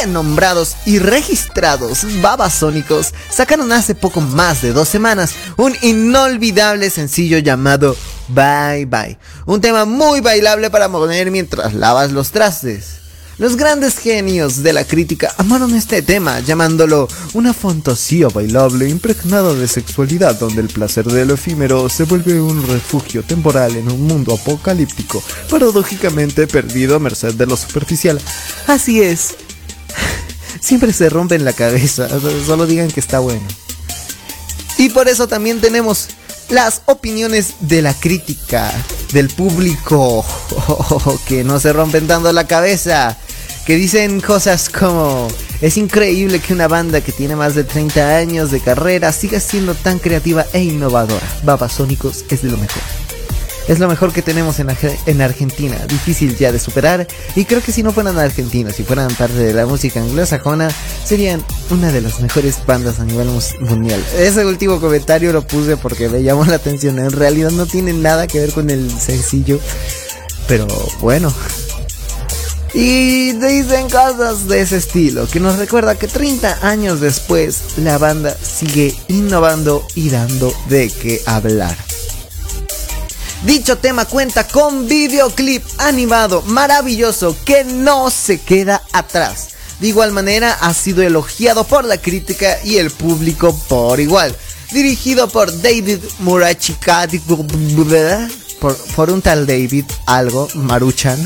nombrados 0.06 0.76
y 0.86 0.98
registrados 0.98 2.06
babasónicos 2.20 3.12
sacaron 3.30 3.72
hace 3.72 3.94
poco 3.94 4.20
más 4.20 4.62
de 4.62 4.72
dos 4.72 4.88
semanas 4.88 5.34
un 5.56 5.74
inolvidable 5.82 6.90
sencillo 6.90 7.38
llamado 7.38 7.96
Bye 8.28 8.86
Bye. 8.86 9.18
Un 9.46 9.60
tema 9.60 9.84
muy 9.84 10.20
bailable 10.20 10.70
para 10.70 10.88
poner 10.88 11.30
mientras 11.30 11.74
lavas 11.74 12.12
los 12.12 12.30
trastes. 12.30 13.00
Los 13.40 13.56
grandes 13.56 13.98
genios 13.98 14.62
de 14.62 14.74
la 14.74 14.84
crítica 14.84 15.32
amaron 15.38 15.74
este 15.74 16.02
tema, 16.02 16.40
llamándolo 16.40 17.08
una 17.32 17.54
fantasía 17.54 18.28
bailable 18.28 18.86
impregnada 18.86 19.54
de 19.54 19.66
sexualidad 19.66 20.38
donde 20.38 20.60
el 20.60 20.68
placer 20.68 21.06
de 21.06 21.24
lo 21.24 21.32
efímero 21.32 21.88
se 21.88 22.04
vuelve 22.04 22.38
un 22.38 22.66
refugio 22.66 23.22
temporal 23.22 23.76
en 23.76 23.90
un 23.90 24.02
mundo 24.02 24.34
apocalíptico, 24.34 25.22
paradójicamente 25.48 26.46
perdido 26.48 26.96
a 26.96 26.98
merced 26.98 27.32
de 27.32 27.46
lo 27.46 27.56
superficial. 27.56 28.20
Así 28.66 29.00
es, 29.00 29.34
siempre 30.60 30.92
se 30.92 31.08
rompen 31.08 31.44
la 31.44 31.52
cabeza. 31.52 32.08
Solo 32.46 32.66
digan 32.66 32.90
que 32.90 33.00
está 33.00 33.18
bueno. 33.18 33.46
Y 34.78 34.88
por 34.90 35.08
eso 35.08 35.28
también 35.28 35.60
tenemos 35.60 36.08
las 36.48 36.82
opiniones 36.86 37.54
de 37.60 37.82
la 37.82 37.94
crítica, 37.94 38.72
del 39.12 39.28
público, 39.28 40.24
que 41.26 41.44
no 41.44 41.60
se 41.60 41.72
rompen 41.72 42.06
tanto 42.06 42.32
la 42.32 42.46
cabeza, 42.46 43.16
que 43.66 43.76
dicen 43.76 44.20
cosas 44.20 44.68
como, 44.68 45.28
es 45.60 45.76
increíble 45.76 46.40
que 46.40 46.54
una 46.54 46.66
banda 46.66 47.00
que 47.02 47.12
tiene 47.12 47.36
más 47.36 47.54
de 47.54 47.64
30 47.64 48.16
años 48.16 48.50
de 48.50 48.60
carrera 48.60 49.12
siga 49.12 49.38
siendo 49.38 49.74
tan 49.74 49.98
creativa 49.98 50.46
e 50.52 50.62
innovadora. 50.62 51.26
Babasónicos 51.44 52.24
es 52.28 52.42
de 52.42 52.50
lo 52.50 52.56
mejor. 52.56 53.09
Es 53.68 53.78
lo 53.78 53.88
mejor 53.88 54.12
que 54.12 54.22
tenemos 54.22 54.58
en, 54.58 54.68
en, 55.06 55.20
Argentina, 55.20 55.76
difícil 55.86 56.36
ya 56.36 56.50
de 56.50 56.58
superar. 56.58 57.06
Y 57.36 57.44
creo 57.44 57.62
que 57.62 57.72
si 57.72 57.82
no 57.82 57.92
fueran 57.92 58.18
argentinos, 58.18 58.74
si 58.74 58.82
fueran 58.82 59.14
parte 59.14 59.34
de 59.34 59.52
la 59.52 59.66
música 59.66 60.00
anglosajona, 60.00 60.70
serían 61.04 61.44
una 61.70 61.92
de 61.92 62.00
las 62.00 62.20
mejores 62.20 62.58
bandas 62.66 62.98
a 63.00 63.04
nivel 63.04 63.28
mundial. 63.60 64.02
Ese 64.18 64.44
último 64.44 64.80
comentario 64.80 65.32
lo 65.32 65.46
puse 65.46 65.76
porque 65.76 66.08
me 66.08 66.22
llamó 66.22 66.44
la 66.44 66.56
atención. 66.56 66.98
En 66.98 67.12
realidad 67.12 67.50
no 67.50 67.66
tiene 67.66 67.92
nada 67.92 68.26
que 68.26 68.40
ver 68.40 68.52
con 68.52 68.70
el 68.70 68.90
sencillo. 68.90 69.60
Pero 70.48 70.66
bueno. 71.00 71.32
Y 72.72 73.32
dicen 73.32 73.90
cosas 73.90 74.46
de 74.46 74.60
ese 74.60 74.76
estilo, 74.76 75.26
que 75.26 75.40
nos 75.40 75.58
recuerda 75.58 75.96
que 75.96 76.06
30 76.06 76.66
años 76.66 77.00
después 77.00 77.78
la 77.78 77.98
banda 77.98 78.36
sigue 78.40 78.94
innovando 79.08 79.84
y 79.96 80.10
dando 80.10 80.52
de 80.68 80.88
qué 80.88 81.20
hablar. 81.26 81.89
Dicho 83.44 83.78
tema 83.78 84.04
cuenta 84.04 84.46
con 84.46 84.86
videoclip 84.86 85.64
animado 85.78 86.42
maravilloso 86.42 87.34
que 87.44 87.64
no 87.64 88.10
se 88.10 88.38
queda 88.38 88.82
atrás. 88.92 89.48
De 89.80 89.88
igual 89.88 90.12
manera 90.12 90.52
ha 90.60 90.74
sido 90.74 91.02
elogiado 91.02 91.64
por 91.64 91.86
la 91.86 91.96
crítica 91.96 92.58
y 92.62 92.76
el 92.76 92.90
público 92.90 93.58
por 93.68 93.98
igual. 93.98 94.36
Dirigido 94.72 95.26
por 95.28 95.50
David 95.62 96.00
Murachikati 96.18 97.18
por, 98.60 98.76
por 98.76 99.10
un 99.10 99.22
tal 99.22 99.46
David 99.46 99.86
algo, 100.04 100.46
Maruchan. 100.54 101.18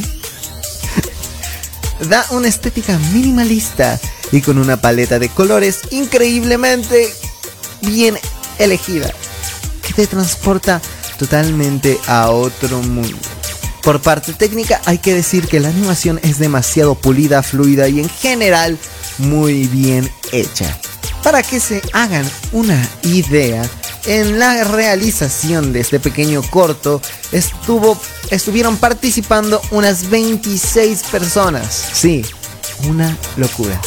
da 2.08 2.24
una 2.30 2.46
estética 2.46 2.96
minimalista 3.12 3.98
y 4.30 4.40
con 4.40 4.58
una 4.58 4.80
paleta 4.80 5.18
de 5.18 5.30
colores 5.30 5.80
increíblemente 5.90 7.12
bien 7.82 8.16
elegida 8.58 9.12
que 9.82 9.92
te 9.92 10.06
transporta 10.06 10.80
totalmente 11.18 11.98
a 12.06 12.30
otro 12.30 12.80
mundo. 12.82 13.16
Por 13.82 14.00
parte 14.00 14.32
técnica 14.32 14.80
hay 14.86 14.98
que 14.98 15.14
decir 15.14 15.46
que 15.46 15.60
la 15.60 15.68
animación 15.68 16.18
es 16.22 16.38
demasiado 16.38 16.94
pulida, 16.94 17.42
fluida 17.42 17.88
y 17.88 18.00
en 18.00 18.08
general 18.08 18.78
muy 19.18 19.66
bien 19.66 20.10
hecha. 20.32 20.78
Para 21.22 21.42
que 21.42 21.60
se 21.60 21.82
hagan 21.92 22.28
una 22.52 22.80
idea, 23.02 23.62
en 24.06 24.38
la 24.38 24.64
realización 24.64 25.72
de 25.72 25.80
este 25.80 25.98
pequeño 26.00 26.42
corto 26.42 27.00
estuvo, 27.32 27.98
estuvieron 28.30 28.76
participando 28.76 29.60
unas 29.70 30.10
26 30.10 31.02
personas. 31.04 31.88
Sí, 31.92 32.24
una 32.88 33.16
locura. 33.36 33.80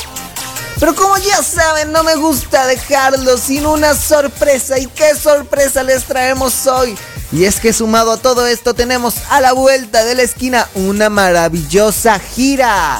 Pero 0.79 0.95
como 0.95 1.17
ya 1.17 1.41
saben, 1.41 1.91
no 1.91 2.03
me 2.03 2.15
gusta 2.15 2.67
dejarlo 2.67 3.37
sin 3.37 3.65
una 3.65 3.95
sorpresa. 3.95 4.77
¿Y 4.77 4.87
qué 4.87 5.15
sorpresa 5.15 5.83
les 5.83 6.03
traemos 6.03 6.67
hoy? 6.67 6.95
Y 7.38 7.45
es 7.45 7.60
que 7.60 7.71
sumado 7.71 8.13
a 8.13 8.17
todo 8.17 8.47
esto 8.47 8.73
tenemos 8.73 9.13
a 9.30 9.41
la 9.41 9.54
vuelta 9.54 10.04
de 10.04 10.15
la 10.15 10.23
esquina 10.23 10.67
una 10.73 11.12
maravillosa 11.12 12.17
gira. 12.17 13.00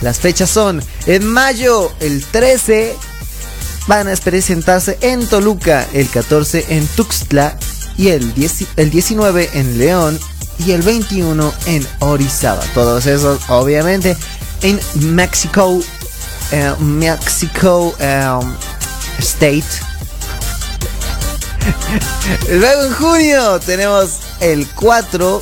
Las 0.00 0.20
fechas 0.20 0.50
son 0.50 0.80
en 1.06 1.26
mayo 1.26 1.92
el 1.98 2.24
13 2.24 2.94
van 3.88 4.06
a 4.06 4.14
presentarse 4.14 4.98
en 5.00 5.26
Toluca, 5.26 5.84
el 5.92 6.08
14 6.08 6.66
en 6.68 6.86
Tuxtla 6.86 7.58
y 7.98 8.10
el, 8.10 8.32
el 8.76 8.90
19 8.90 9.50
en 9.54 9.78
León 9.78 10.16
y 10.64 10.70
el 10.70 10.82
21 10.82 11.52
en 11.66 11.84
Orizaba. 11.98 12.62
Todos 12.74 13.06
esos 13.06 13.40
obviamente 13.48 14.16
en 14.60 14.78
Mexico, 15.12 15.82
eh, 16.52 16.72
um, 16.78 18.54
State 19.18 19.91
Luego 22.48 22.84
en 22.84 22.92
junio 22.92 23.60
tenemos 23.60 24.18
el 24.40 24.66
4 24.68 25.40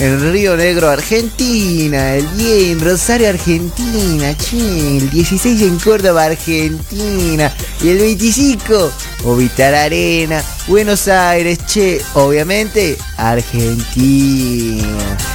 en 0.00 0.32
Río 0.32 0.56
Negro, 0.56 0.88
Argentina. 0.88 2.14
El 2.14 2.36
10 2.36 2.72
en 2.72 2.80
Rosario, 2.80 3.28
Argentina. 3.28 4.30
el 4.30 5.10
16 5.10 5.62
en 5.62 5.78
Córdoba, 5.78 6.24
Argentina. 6.24 7.52
Y 7.82 7.88
el 7.90 7.98
25, 7.98 8.92
Ovitar 9.24 9.74
Arena, 9.74 10.42
Buenos 10.66 11.06
Aires, 11.06 11.58
che. 11.66 12.00
Obviamente, 12.14 12.96
Argentina. 13.18 14.88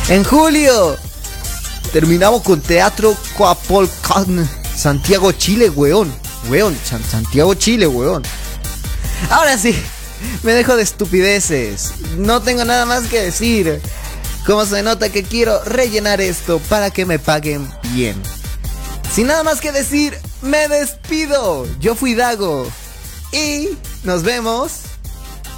En 0.09 0.23
julio, 0.23 0.97
terminamos 1.93 2.41
con 2.41 2.59
Teatro 2.59 3.15
Coapolcan, 3.37 4.49
Santiago, 4.75 5.31
Chile, 5.31 5.69
weón. 5.69 6.11
Weón, 6.49 6.75
Santiago, 6.83 7.53
Chile, 7.53 7.87
weón. 7.87 8.23
Ahora 9.29 9.57
sí, 9.57 9.75
me 10.43 10.53
dejo 10.53 10.75
de 10.75 10.83
estupideces. 10.83 11.93
No 12.17 12.41
tengo 12.41 12.65
nada 12.65 12.85
más 12.85 13.05
que 13.05 13.21
decir. 13.21 13.81
Como 14.45 14.65
se 14.65 14.83
nota 14.83 15.09
que 15.09 15.23
quiero 15.23 15.63
rellenar 15.63 16.21
esto 16.21 16.59
para 16.69 16.91
que 16.91 17.05
me 17.05 17.17
paguen 17.17 17.67
bien. 17.93 18.21
Sin 19.13 19.27
nada 19.27 19.43
más 19.43 19.59
que 19.59 19.71
decir, 19.71 20.17
me 20.41 20.67
despido. 20.67 21.67
Yo 21.79 21.95
fui 21.95 22.13
Dago. 22.13 22.67
Y 23.31 23.69
nos 24.03 24.23
vemos. 24.23 24.81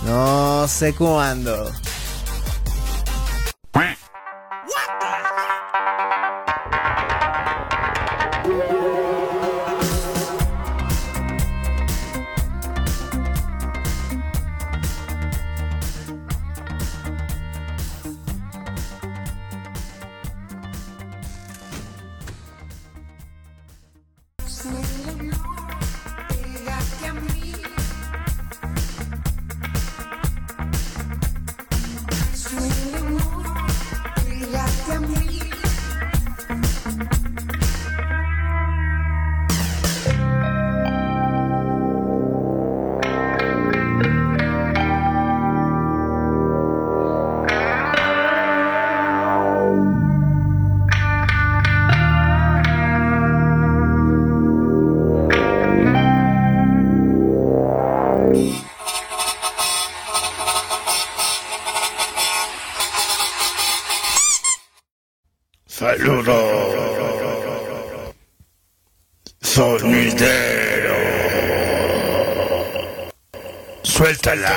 No 0.05 0.67
sé 0.67 0.93
cuándo. 0.93 1.71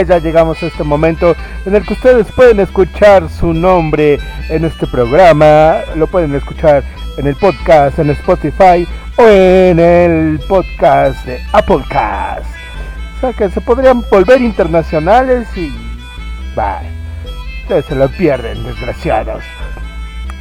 ya 0.00 0.18
llegamos 0.18 0.62
a 0.62 0.66
este 0.66 0.84
momento 0.84 1.36
en 1.66 1.74
el 1.74 1.84
que 1.84 1.92
ustedes 1.92 2.26
pueden 2.32 2.60
escuchar 2.60 3.28
su 3.28 3.52
nombre 3.52 4.18
en 4.48 4.64
este 4.64 4.86
programa. 4.86 5.80
Lo 5.96 6.06
pueden 6.06 6.34
escuchar 6.34 6.82
en 7.18 7.26
el 7.26 7.36
podcast, 7.36 7.98
en 7.98 8.10
Spotify 8.10 8.88
o 9.16 9.28
en 9.28 9.78
el 9.78 10.40
podcast 10.48 11.24
de 11.26 11.40
Applecast. 11.52 12.46
O 13.16 13.20
sea 13.20 13.32
que 13.34 13.50
se 13.50 13.60
podrían 13.60 14.02
volver 14.10 14.40
internacionales 14.40 15.46
y... 15.56 15.68
Bye. 16.56 16.90
Ustedes 17.62 17.84
se 17.84 17.94
lo 17.94 18.08
pierden, 18.08 18.64
desgraciados. 18.64 19.44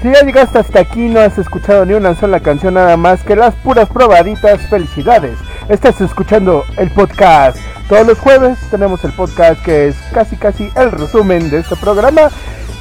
Si 0.01 0.11
ya 0.11 0.21
llegaste 0.23 0.59
hasta 0.59 0.79
aquí 0.79 1.09
no 1.09 1.19
has 1.19 1.37
escuchado 1.37 1.85
ni 1.85 1.93
una 1.93 2.15
sola 2.15 2.39
canción 2.39 2.73
nada 2.73 2.97
más 2.97 3.21
que 3.21 3.35
las 3.35 3.53
puras 3.55 3.87
probaditas, 3.89 4.61
felicidades. 4.61 5.37
Estás 5.69 6.01
escuchando 6.01 6.63
el 6.77 6.89
podcast. 6.89 7.57
Todos 7.91 8.07
los 8.07 8.19
jueves 8.19 8.57
tenemos 8.69 9.03
el 9.03 9.11
podcast 9.11 9.61
que 9.65 9.89
es 9.89 9.97
casi 10.13 10.37
casi 10.37 10.71
el 10.77 10.93
resumen 10.93 11.49
de 11.49 11.59
este 11.59 11.75
programa. 11.75 12.29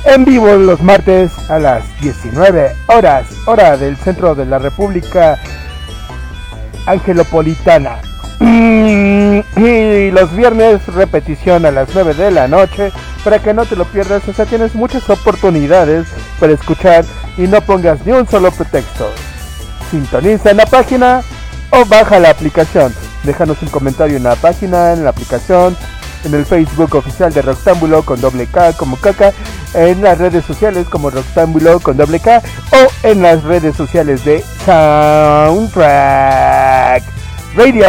En 0.04 0.24
vivo 0.24 0.54
los 0.54 0.80
martes 0.82 1.32
a 1.50 1.58
las 1.58 1.82
19 2.00 2.76
horas, 2.86 3.26
hora 3.44 3.76
del 3.76 3.96
centro 3.96 4.36
de 4.36 4.46
la 4.46 4.60
República 4.60 5.36
Angelopolitana. 6.86 7.96
Y 9.56 10.12
los 10.12 10.36
viernes 10.36 10.86
repetición 10.86 11.66
a 11.66 11.72
las 11.72 11.88
9 11.92 12.14
de 12.14 12.30
la 12.30 12.46
noche 12.46 12.92
para 13.24 13.40
que 13.40 13.52
no 13.52 13.64
te 13.64 13.74
lo 13.74 13.86
pierdas. 13.86 14.28
O 14.28 14.32
sea, 14.32 14.46
tienes 14.46 14.76
muchas 14.76 15.10
oportunidades 15.10 16.06
para 16.38 16.52
escuchar 16.52 17.04
y 17.36 17.48
no 17.48 17.60
pongas 17.62 18.06
ni 18.06 18.12
un 18.12 18.28
solo 18.28 18.52
pretexto. 18.52 19.10
Sintoniza 19.90 20.52
en 20.52 20.58
la 20.58 20.66
página 20.66 21.22
o 21.70 21.84
baja 21.86 22.20
la 22.20 22.30
aplicación. 22.30 22.94
Déjanos 23.24 23.60
un 23.62 23.68
comentario 23.68 24.16
en 24.16 24.22
la 24.22 24.34
página, 24.36 24.92
en 24.92 25.04
la 25.04 25.10
aplicación, 25.10 25.76
en 26.24 26.34
el 26.34 26.46
Facebook 26.46 26.94
oficial 26.94 27.32
de 27.32 27.42
Roxtámbulo 27.42 28.02
con 28.02 28.20
doble 28.20 28.46
K 28.46 28.72
como 28.74 28.96
caca, 28.96 29.32
en 29.74 30.02
las 30.02 30.18
redes 30.18 30.44
sociales 30.44 30.86
como 30.88 31.10
Roxtámbulo 31.10 31.80
con 31.80 31.96
doble 31.96 32.20
K 32.20 32.42
o 32.72 32.88
en 33.06 33.22
las 33.22 33.42
redes 33.44 33.76
sociales 33.76 34.24
de 34.24 34.44
Soundtrack 34.64 36.02
Radio. 37.54 37.88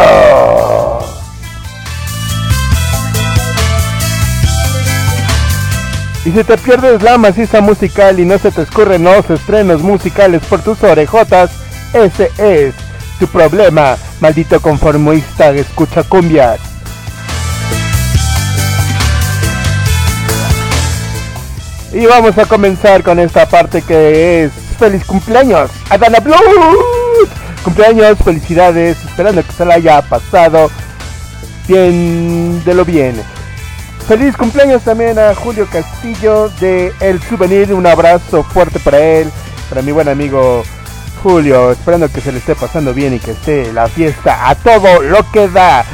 Y 6.24 6.30
si 6.30 6.44
te 6.44 6.56
pierdes 6.56 7.02
la 7.02 7.18
maciza 7.18 7.60
musical 7.60 8.20
y 8.20 8.24
no 8.24 8.38
se 8.38 8.52
te 8.52 8.62
escurren 8.62 9.02
los 9.02 9.28
estrenos 9.28 9.82
musicales 9.82 10.40
por 10.48 10.62
tus 10.62 10.80
orejotas, 10.84 11.50
ese 11.92 12.30
es 12.38 12.74
tu 13.22 13.28
problema, 13.28 13.96
maldito 14.18 14.60
conformista 14.60 15.50
escucha 15.50 16.02
cumbias. 16.02 16.58
Y 21.92 22.04
vamos 22.06 22.36
a 22.36 22.46
comenzar 22.46 23.04
con 23.04 23.20
esta 23.20 23.46
parte 23.46 23.82
que 23.82 24.42
es 24.42 24.52
feliz 24.76 25.04
cumpleaños, 25.04 25.70
Adana 25.88 26.18
Blue. 26.18 26.34
Cumpleaños, 27.62 28.18
felicidades, 28.24 28.98
esperando 29.04 29.46
que 29.46 29.52
se 29.52 29.64
la 29.64 29.74
haya 29.74 30.02
pasado 30.02 30.68
bien 31.68 32.60
de 32.64 32.74
lo 32.74 32.84
bien. 32.84 33.22
Feliz 34.08 34.36
cumpleaños 34.36 34.82
también 34.82 35.16
a 35.16 35.32
Julio 35.36 35.68
Castillo 35.70 36.48
de 36.58 36.92
El 36.98 37.22
Souvenir, 37.22 37.72
un 37.72 37.86
abrazo 37.86 38.42
fuerte 38.42 38.80
para 38.80 38.98
él, 38.98 39.30
para 39.68 39.80
mi 39.80 39.92
buen 39.92 40.08
amigo 40.08 40.64
Julio, 41.22 41.70
esperando 41.70 42.10
que 42.10 42.20
se 42.20 42.32
le 42.32 42.38
esté 42.38 42.56
pasando 42.56 42.92
bien 42.92 43.14
y 43.14 43.20
que 43.20 43.30
esté 43.30 43.72
la 43.72 43.86
fiesta 43.86 44.48
a 44.48 44.56
todo 44.56 45.02
lo 45.02 45.30
que 45.30 45.48
da. 45.48 45.84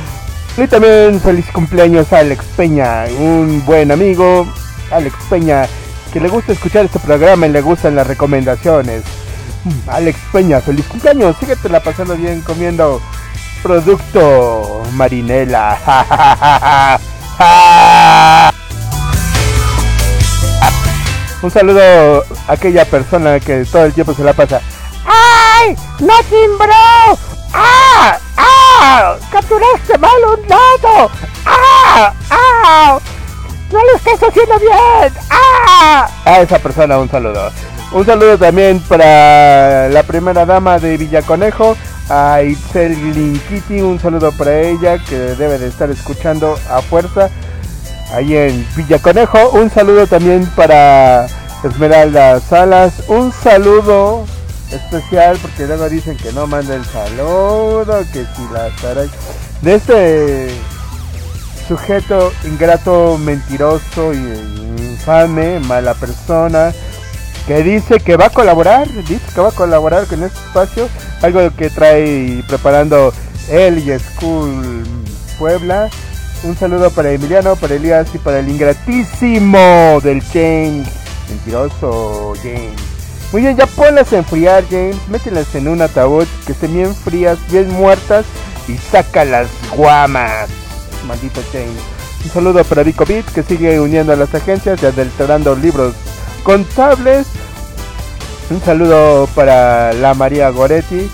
Y 0.57 0.67
también 0.67 1.21
feliz 1.21 1.45
cumpleaños 1.53 2.11
a 2.13 2.21
Alex 2.21 2.45
Peña, 2.57 3.05
un 3.19 3.63
buen 3.67 3.93
amigo, 3.93 4.47
Alex 4.91 5.15
Peña, 5.29 5.67
que 6.13 6.21
le 6.21 6.29
gusta 6.29 6.53
escuchar 6.53 6.87
este 6.87 6.99
programa 6.99 7.47
y 7.47 7.51
le 7.51 7.61
gustan 7.61 7.95
las 7.95 8.07
recomendaciones. 8.07 9.03
Mm, 9.65 9.91
Alex 9.91 10.19
Peña, 10.33 10.63
feliz 10.63 10.87
cumpleaños, 10.87 11.37
síguete 11.39 11.69
la 11.69 11.81
pasando 11.81 12.17
bien 12.17 12.41
comiendo 12.41 13.03
producto 13.63 14.83
marinela. 14.95 16.99
Un 21.43 21.51
saludo 21.51 22.25
a 22.49 22.53
aquella 22.53 22.87
persona 22.87 23.39
que 23.39 23.67
todo 23.67 23.85
el 23.85 23.93
tiempo 23.93 24.15
se 24.15 24.25
la 24.25 24.33
pasa. 24.33 24.63
¡Ay! 25.09 25.77
¡No 26.01 26.15
timbró! 26.29 27.19
¡Ah! 27.55 28.19
¡Ah! 28.37 29.17
¡Capturaste 29.33 29.97
mal 29.99 30.13
un 30.37 30.47
dato! 30.47 31.11
¡Ah! 31.47 32.13
¡Ah! 32.31 32.99
¡No! 33.71 33.79
¡No 33.79 33.85
lo 33.85 33.97
estás 33.97 34.23
haciendo 34.29 34.59
bien! 34.59 35.13
¡Ah! 35.31 36.09
A 36.25 36.41
esa 36.41 36.59
persona 36.59 36.99
un 36.99 37.11
saludo. 37.11 37.51
Un 37.91 38.05
saludo 38.05 38.37
también 38.37 38.81
para 38.81 39.89
la 39.89 40.03
primera 40.03 40.45
dama 40.45 40.79
de 40.79 40.99
Villaconejo, 40.99 41.75
a 42.11 42.43
Itzel 42.43 43.15
Linkiti. 43.15 43.81
Un 43.81 43.99
saludo 43.99 44.31
para 44.33 44.61
ella 44.61 44.99
que 44.99 45.17
debe 45.17 45.59
de 45.59 45.69
estar 45.69 45.91
escuchando 45.91 46.59
a 46.71 46.83
fuerza 46.83 47.31
ahí 48.13 48.37
en 48.37 48.67
Villaconejo. 48.77 49.51
Un 49.51 49.71
saludo 49.71 50.07
también 50.07 50.45
para 50.55 51.27
Esmeralda 51.65 52.41
Salas. 52.41 53.05
Un 53.09 53.33
saludo 53.33 54.27
especial 54.73 55.39
porque 55.41 55.67
luego 55.67 55.89
dicen 55.89 56.17
que 56.17 56.33
no 56.33 56.47
manda 56.47 56.75
el 56.75 56.85
saludo, 56.85 58.05
que 58.13 58.25
si 58.25 58.53
la 58.53 58.69
estará 58.69 59.05
de 59.63 59.75
este 59.75 60.49
sujeto 61.67 62.33
ingrato, 62.45 63.19
mentiroso 63.19 64.13
y 64.13 64.17
infame, 64.79 65.61
mala 65.61 65.95
persona 65.95 66.73
que 67.49 67.63
dice 67.63 67.99
que 67.99 68.19
va 68.19 68.27
a 68.27 68.31
colaborar, 68.31 68.87
dice 69.05 69.23
que 69.35 69.41
va 69.41 69.49
a 69.49 69.53
colaborar 69.53 70.07
con 70.07 70.23
este 70.23 70.39
espacio, 70.39 70.89
algo 71.23 71.51
que 71.57 71.71
trae 71.71 72.45
preparando 72.47 73.13
él 73.49 73.79
y 73.79 73.99
School 73.99 74.85
Puebla. 75.39 75.89
Un 76.43 76.57
saludo 76.57 76.91
para 76.91 77.11
Emiliano, 77.11 77.57
para 77.57 77.75
Elías 77.75 78.15
y 78.15 78.19
para 78.19 78.41
el 78.41 78.51
ingratísimo 78.51 79.99
del 80.03 80.23
James. 80.23 80.89
Mentiroso 81.31 82.35
James. 82.43 82.88
Muy 83.31 83.43
bien, 83.43 83.57
ya 83.57 83.67
ponlas 83.67 84.13
a 84.13 84.19
enfriar, 84.19 84.65
James. 84.71 84.97
Mételas 85.09 85.55
en 85.55 85.69
un 85.69 85.83
ataúd 85.83 86.27
que 86.47 86.53
estén 86.53 86.73
bien 86.73 86.95
frías, 86.95 87.39
bien 87.51 87.71
muertas 87.71 88.25
y 88.67 88.77
saca 88.77 89.25
las 89.25 89.49
guamas. 89.77 90.49
Maldito 91.07 91.43
James. 91.53 91.83
Un 92.25 92.31
saludo 92.31 92.65
para 92.65 92.83
Vico 92.83 93.05
Beat 93.05 93.27
que 93.27 93.43
sigue 93.43 93.81
uniendo 93.81 94.13
a 94.13 94.17
las 94.17 94.35
agencias 94.35 94.83
y 94.83 94.87
adulterando 94.87 95.55
libros 95.55 95.95
contables. 96.43 97.27
Un 98.51 98.63
saludo 98.63 99.29
para 99.35 99.93
la 99.93 100.15
María 100.15 100.49
Goretti 100.49 101.11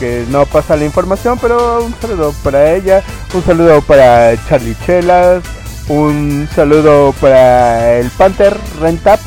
que 0.00 0.24
no 0.30 0.46
pasa 0.46 0.74
la 0.74 0.84
información, 0.84 1.38
pero 1.40 1.84
un 1.84 1.94
saludo 2.00 2.34
para 2.42 2.72
ella. 2.72 3.02
Un 3.34 3.44
saludo 3.44 3.82
para 3.82 4.34
Charlie 4.48 4.76
Chelas. 4.86 5.44
Un 5.88 6.48
saludo 6.54 7.14
para 7.20 7.98
el 7.98 8.10
Panther 8.10 8.56
Rentap 8.80 9.20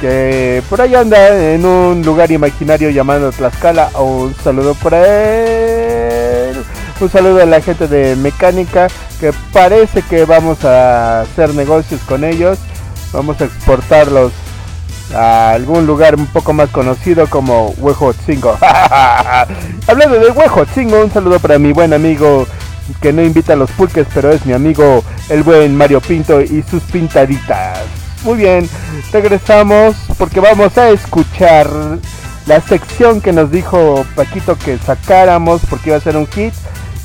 que 0.00 0.62
por 0.68 0.80
ahí 0.80 0.94
anda 0.94 1.52
en 1.54 1.64
un 1.64 2.02
lugar 2.02 2.30
imaginario 2.30 2.90
llamado 2.90 3.32
Tlaxcala. 3.32 3.90
Un 3.98 4.34
saludo 4.42 4.74
para 4.74 5.06
él. 5.06 6.56
Un 7.00 7.10
saludo 7.10 7.42
a 7.42 7.46
la 7.46 7.60
gente 7.60 7.86
de 7.86 8.16
mecánica 8.16 8.88
que 9.20 9.32
parece 9.52 10.02
que 10.02 10.24
vamos 10.24 10.64
a 10.64 11.22
hacer 11.22 11.54
negocios 11.54 12.00
con 12.02 12.24
ellos. 12.24 12.58
Vamos 13.12 13.40
a 13.40 13.44
exportarlos 13.44 14.32
a 15.14 15.52
algún 15.52 15.86
lugar 15.86 16.16
un 16.16 16.26
poco 16.26 16.52
más 16.52 16.70
conocido 16.70 17.26
como 17.28 17.74
Huejotzingo. 17.78 18.58
Hablando 19.86 20.18
de 20.18 20.30
Huejotzingo, 20.30 21.02
un 21.02 21.10
saludo 21.10 21.38
para 21.38 21.58
mi 21.58 21.72
buen 21.72 21.92
amigo 21.92 22.46
que 23.00 23.12
no 23.12 23.22
invita 23.22 23.52
a 23.52 23.56
los 23.56 23.70
pulques, 23.70 24.06
pero 24.12 24.30
es 24.30 24.44
mi 24.46 24.52
amigo 24.52 25.02
el 25.28 25.42
buen 25.42 25.76
Mario 25.76 26.00
Pinto 26.00 26.40
y 26.40 26.62
sus 26.62 26.82
pintaditas. 26.84 27.97
Muy 28.24 28.36
bien, 28.36 28.68
regresamos 29.12 29.94
porque 30.18 30.40
vamos 30.40 30.76
a 30.76 30.90
escuchar 30.90 31.70
la 32.46 32.60
sección 32.60 33.20
que 33.20 33.32
nos 33.32 33.52
dijo 33.52 34.04
Paquito 34.16 34.58
que 34.58 34.76
sacáramos 34.76 35.62
porque 35.70 35.90
iba 35.90 35.98
a 35.98 36.00
ser 36.00 36.16
un 36.16 36.26
hit, 36.26 36.52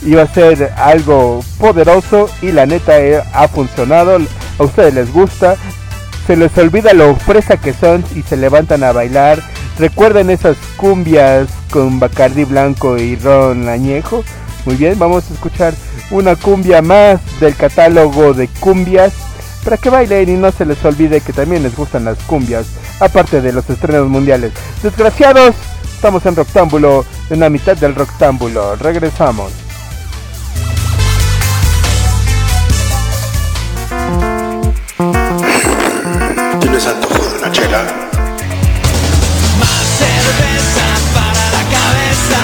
iba 0.03 0.23
a 0.23 0.27
ser 0.27 0.73
algo 0.75 1.41
poderoso 1.59 2.29
y 2.41 2.51
la 2.51 2.65
neta 2.65 2.99
eh, 2.99 3.21
ha 3.31 3.47
funcionado. 3.47 4.17
A 4.57 4.63
ustedes 4.63 4.95
les 4.95 5.13
gusta, 5.13 5.55
se 6.25 6.35
les 6.35 6.57
olvida 6.57 6.93
lo 6.93 7.15
fresa 7.15 7.57
que 7.57 7.73
son 7.73 8.03
y 8.15 8.23
se 8.23 8.35
levantan 8.35 8.83
a 8.83 8.91
bailar. 8.91 9.39
Recuerden 9.77 10.31
esas 10.31 10.57
cumbias 10.77 11.47
con 11.69 11.99
Bacardi 11.99 12.43
blanco 12.43 12.97
y 12.97 13.17
ron 13.17 13.69
añejo. 13.69 14.23
Muy 14.65 14.77
bien, 14.77 14.97
vamos 14.97 15.29
a 15.29 15.33
escuchar 15.33 15.75
una 16.09 16.35
cumbia 16.35 16.81
más 16.81 17.19
del 17.39 17.55
catálogo 17.55 18.33
de 18.33 18.47
cumbias 18.47 19.13
para 19.63 19.77
que 19.77 19.89
bailen 19.89 20.29
y 20.29 20.33
no 20.33 20.51
se 20.51 20.65
les 20.65 20.83
olvide 20.85 21.21
que 21.21 21.33
también 21.33 21.63
les 21.63 21.75
gustan 21.75 22.05
las 22.05 22.17
cumbias, 22.19 22.67
aparte 22.99 23.41
de 23.41 23.53
los 23.53 23.69
estrenos 23.69 24.09
mundiales. 24.09 24.51
Desgraciados, 24.81 25.55
estamos 25.95 26.25
en 26.25 26.35
Roctámbulo, 26.35 27.05
en 27.29 27.39
la 27.39 27.49
mitad 27.49 27.77
del 27.77 27.95
Roctámbulo. 27.95 28.75
Regresamos. 28.75 29.51
¿Tienes 36.59 36.87
antojo 36.87 37.23
de 37.29 37.37
una 37.37 37.51
chela? 37.51 37.83
Más 39.59 39.85
cerveza 39.97 40.85
para 41.13 41.43
la 41.51 41.63
cabeza, 41.71 42.39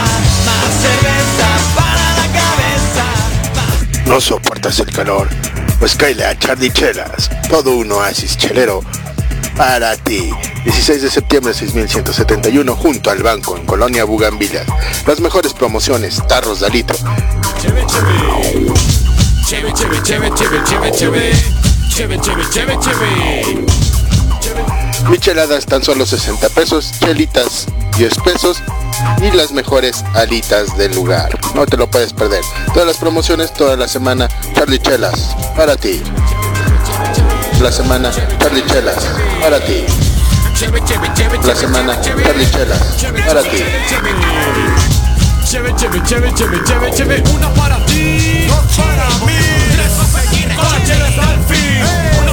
más 0.45 0.69
cerveza 0.81 1.49
para 1.75 2.05
la 2.15 2.27
cabeza. 2.39 4.09
¿No 4.09 4.21
soportas 4.21 4.79
el 4.79 4.91
calor? 4.91 5.27
Pues 5.79 5.95
cáile 5.95 6.25
a 6.25 6.37
Charlie 6.37 6.71
Chelas, 6.71 7.29
todo 7.49 7.77
un 7.77 7.91
oasis 7.91 8.37
chelero 8.37 8.81
para 9.55 9.95
ti. 9.95 10.29
16 10.65 11.01
de 11.01 11.09
septiembre 11.09 11.53
6171 11.53 12.75
junto 12.75 13.09
al 13.09 13.23
banco 13.23 13.55
en 13.57 13.65
Colonia 13.65 14.03
Bugambilias. 14.03 14.67
Las 15.07 15.21
mejores 15.21 15.53
promociones, 15.53 16.21
tarros 16.27 16.59
de 16.59 16.69
litro. 16.69 16.97
Cheve, 17.61 17.85
cheve. 17.87 18.73
Cheve, 19.47 19.73
cheve, 19.73 20.03
cheve, 20.03 20.31
cheve, 20.35 20.63
cheve, 20.65 20.91
cheve. 20.91 21.31
Cheve, 21.89 22.19
cheve, 22.21 22.43
cheve, 22.51 22.77
cheve. 22.79 23.65
Micheladas 25.09 25.65
tan 25.65 25.83
solo 25.83 26.05
60 26.05 26.49
pesos, 26.49 26.91
chelitas 26.99 27.67
10 27.99 28.15
pesos 28.19 28.63
y 29.21 29.29
las 29.35 29.51
mejores 29.51 30.05
alitas 30.13 30.77
del 30.77 30.95
lugar. 30.95 31.37
No 31.53 31.65
te 31.65 31.75
lo 31.75 31.91
puedes 31.91 32.13
perder. 32.13 32.41
Todas 32.73 32.87
las 32.87 32.95
promociones 32.95 33.51
toda 33.53 33.75
la 33.75 33.89
semana, 33.89 34.29
Charlie 34.55 34.79
Chelas, 34.79 35.35
para 35.53 35.75
ti. 35.75 36.01
La 37.61 37.73
semana, 37.73 38.09
Charlie 38.39 38.63
Chelas, 38.67 39.05
para 39.41 39.59
ti. 39.59 39.83
La 41.43 41.53
semana, 41.53 41.99
Charlie 41.99 42.49
Chelas, 42.49 42.79
para 43.27 43.43
ti. 43.43 43.65
Cheve, 45.45 45.75
cheve, 45.75 46.01
cheve, 46.05 46.33
cheve, 46.33 46.63
cheve, 46.63 46.91
cheve. 46.93 47.23
Una 47.35 47.53
para 47.53 47.85
ti, 47.85 48.47
dos 48.47 48.77
para 48.77 49.09
mí. 49.25 49.33
Tres 49.75 49.91
para 49.91 50.23
seguir, 50.23 50.55
para 50.55 50.83
cheves 50.85 51.19
al 51.19 51.43
fin. 51.43 52.28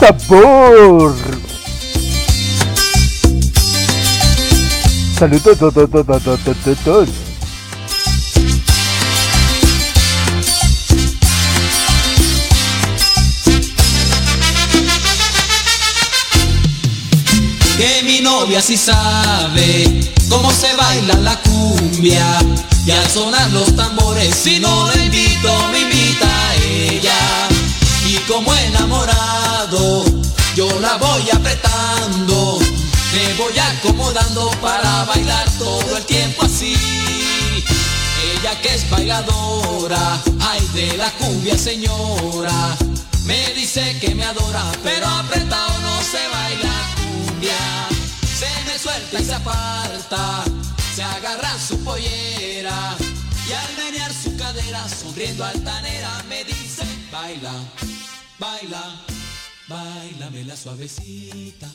Sabor. 0.00 1.14
Saludos, 5.18 5.58
to- 5.58 5.70
to- 5.72 5.86
to- 5.86 6.04
to- 6.04 6.74
to- 6.84 7.29
que 17.80 18.02
mi 18.02 18.20
novia 18.20 18.60
sí 18.60 18.76
sabe 18.76 20.12
cómo 20.28 20.52
se 20.52 20.74
baila 20.76 21.14
la 21.14 21.34
cumbia. 21.40 22.26
Y 22.84 22.90
al 22.90 23.08
sonar 23.08 23.50
los 23.52 23.74
tambores 23.74 24.34
si 24.34 24.60
no 24.60 24.86
la 24.88 25.02
invito 25.02 25.50
me 25.72 25.80
invita 25.80 26.26
a 26.26 26.54
ella. 26.56 27.48
Y 28.06 28.16
como 28.30 28.54
enamorado 28.54 30.04
yo 30.54 30.68
la 30.80 30.98
voy 30.98 31.30
apretando. 31.32 32.58
Me 33.14 33.34
voy 33.34 33.58
acomodando 33.58 34.50
para 34.60 35.04
bailar 35.04 35.48
todo 35.58 35.96
el 35.96 36.04
tiempo 36.04 36.44
así. 36.44 36.76
Ella 38.34 38.60
que 38.60 38.74
es 38.74 38.90
bailadora 38.90 40.20
ay 40.40 40.60
de 40.74 40.98
la 40.98 41.10
cumbia 41.12 41.56
señora. 41.56 42.76
Me 43.24 43.54
dice 43.54 43.96
que 44.00 44.14
me 44.14 44.24
adora 44.24 44.70
pero 44.82 45.06
apretado 45.06 45.78
no 45.78 46.02
se 46.02 46.28
baila 46.28 46.99
se 47.46 48.46
me 48.66 48.78
suelta 48.78 49.20
y 49.20 49.24
se 49.24 49.34
aparta, 49.34 50.44
se 50.94 51.02
agarra 51.02 51.58
su 51.58 51.78
pollera 51.82 52.96
y 53.48 53.52
al 53.52 53.84
menear 53.84 54.12
su 54.12 54.36
cadera, 54.36 54.86
sonriendo 54.88 55.44
altanera, 55.44 56.22
me 56.28 56.44
dice, 56.44 56.84
baila, 57.10 57.52
baila, 58.38 59.02
bailame 59.68 60.44
la 60.44 60.56
suavecita, 60.56 61.68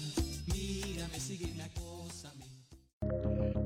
mírame, 0.54 1.20
sígueme, 1.20 1.64
acósame. 1.64 2.46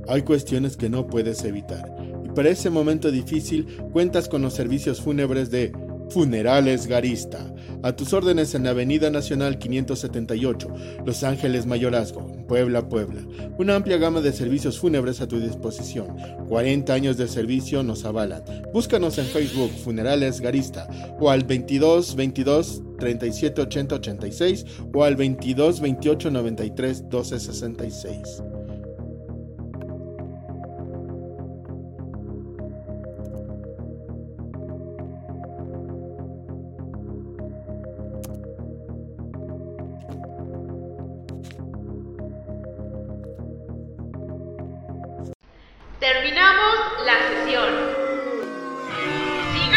Hay 0.07 0.23
cuestiones 0.23 0.77
que 0.77 0.89
no 0.89 1.05
puedes 1.05 1.43
evitar. 1.43 1.85
Y 2.23 2.29
para 2.29 2.49
ese 2.49 2.69
momento 2.69 3.11
difícil 3.11 3.65
cuentas 3.91 4.27
con 4.29 4.41
los 4.41 4.53
servicios 4.53 5.01
fúnebres 5.01 5.51
de 5.51 5.71
Funerales 6.09 6.87
Garista. 6.87 7.53
A 7.83 7.95
tus 7.95 8.13
órdenes 8.13 8.55
en 8.55 8.63
la 8.63 8.71
Avenida 8.71 9.09
Nacional 9.09 9.57
578, 9.57 10.67
Los 11.05 11.23
Ángeles 11.23 11.65
Mayorazgo, 11.65 12.27
Puebla, 12.47 12.89
Puebla. 12.89 13.21
Una 13.57 13.75
amplia 13.75 13.97
gama 13.97 14.19
de 14.19 14.33
servicios 14.33 14.79
fúnebres 14.79 15.21
a 15.21 15.27
tu 15.27 15.39
disposición. 15.39 16.17
40 16.49 16.93
años 16.93 17.17
de 17.17 17.27
servicio 17.27 17.83
nos 17.83 18.03
avalan. 18.05 18.43
Búscanos 18.73 19.17
en 19.17 19.25
Facebook 19.25 19.71
Funerales 19.83 20.41
Garista 20.41 20.89
o 21.19 21.29
al 21.29 21.43
22 21.43 22.15
22 22.15 22.81
37 22.99 23.61
80 23.61 23.95
86 23.95 24.65
o 24.93 25.03
al 25.03 25.15
22 25.15 25.79
28 25.79 26.31
93 26.31 27.09
12 27.09 27.39
66. 27.39 28.43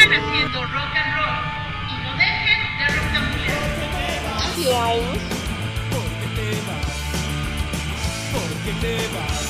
Sigan 0.03 0.21
haciendo 0.21 0.65
rock 0.65 0.97
and 0.97 1.15
roll 1.15 1.45
y 1.88 1.95
no 2.03 2.11
dejen 2.17 2.61
de 2.79 2.87
rocktamulear. 2.88 3.71
Adiós. 4.53 5.19
Porque 5.91 6.27
te 6.35 6.49
vas, 6.67 6.93
porque 8.33 8.73
te 8.81 8.95
vas, 9.15 9.41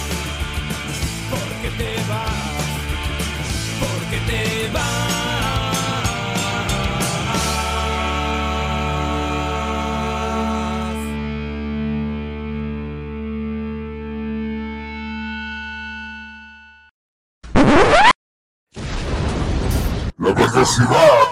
La 20.78 21.31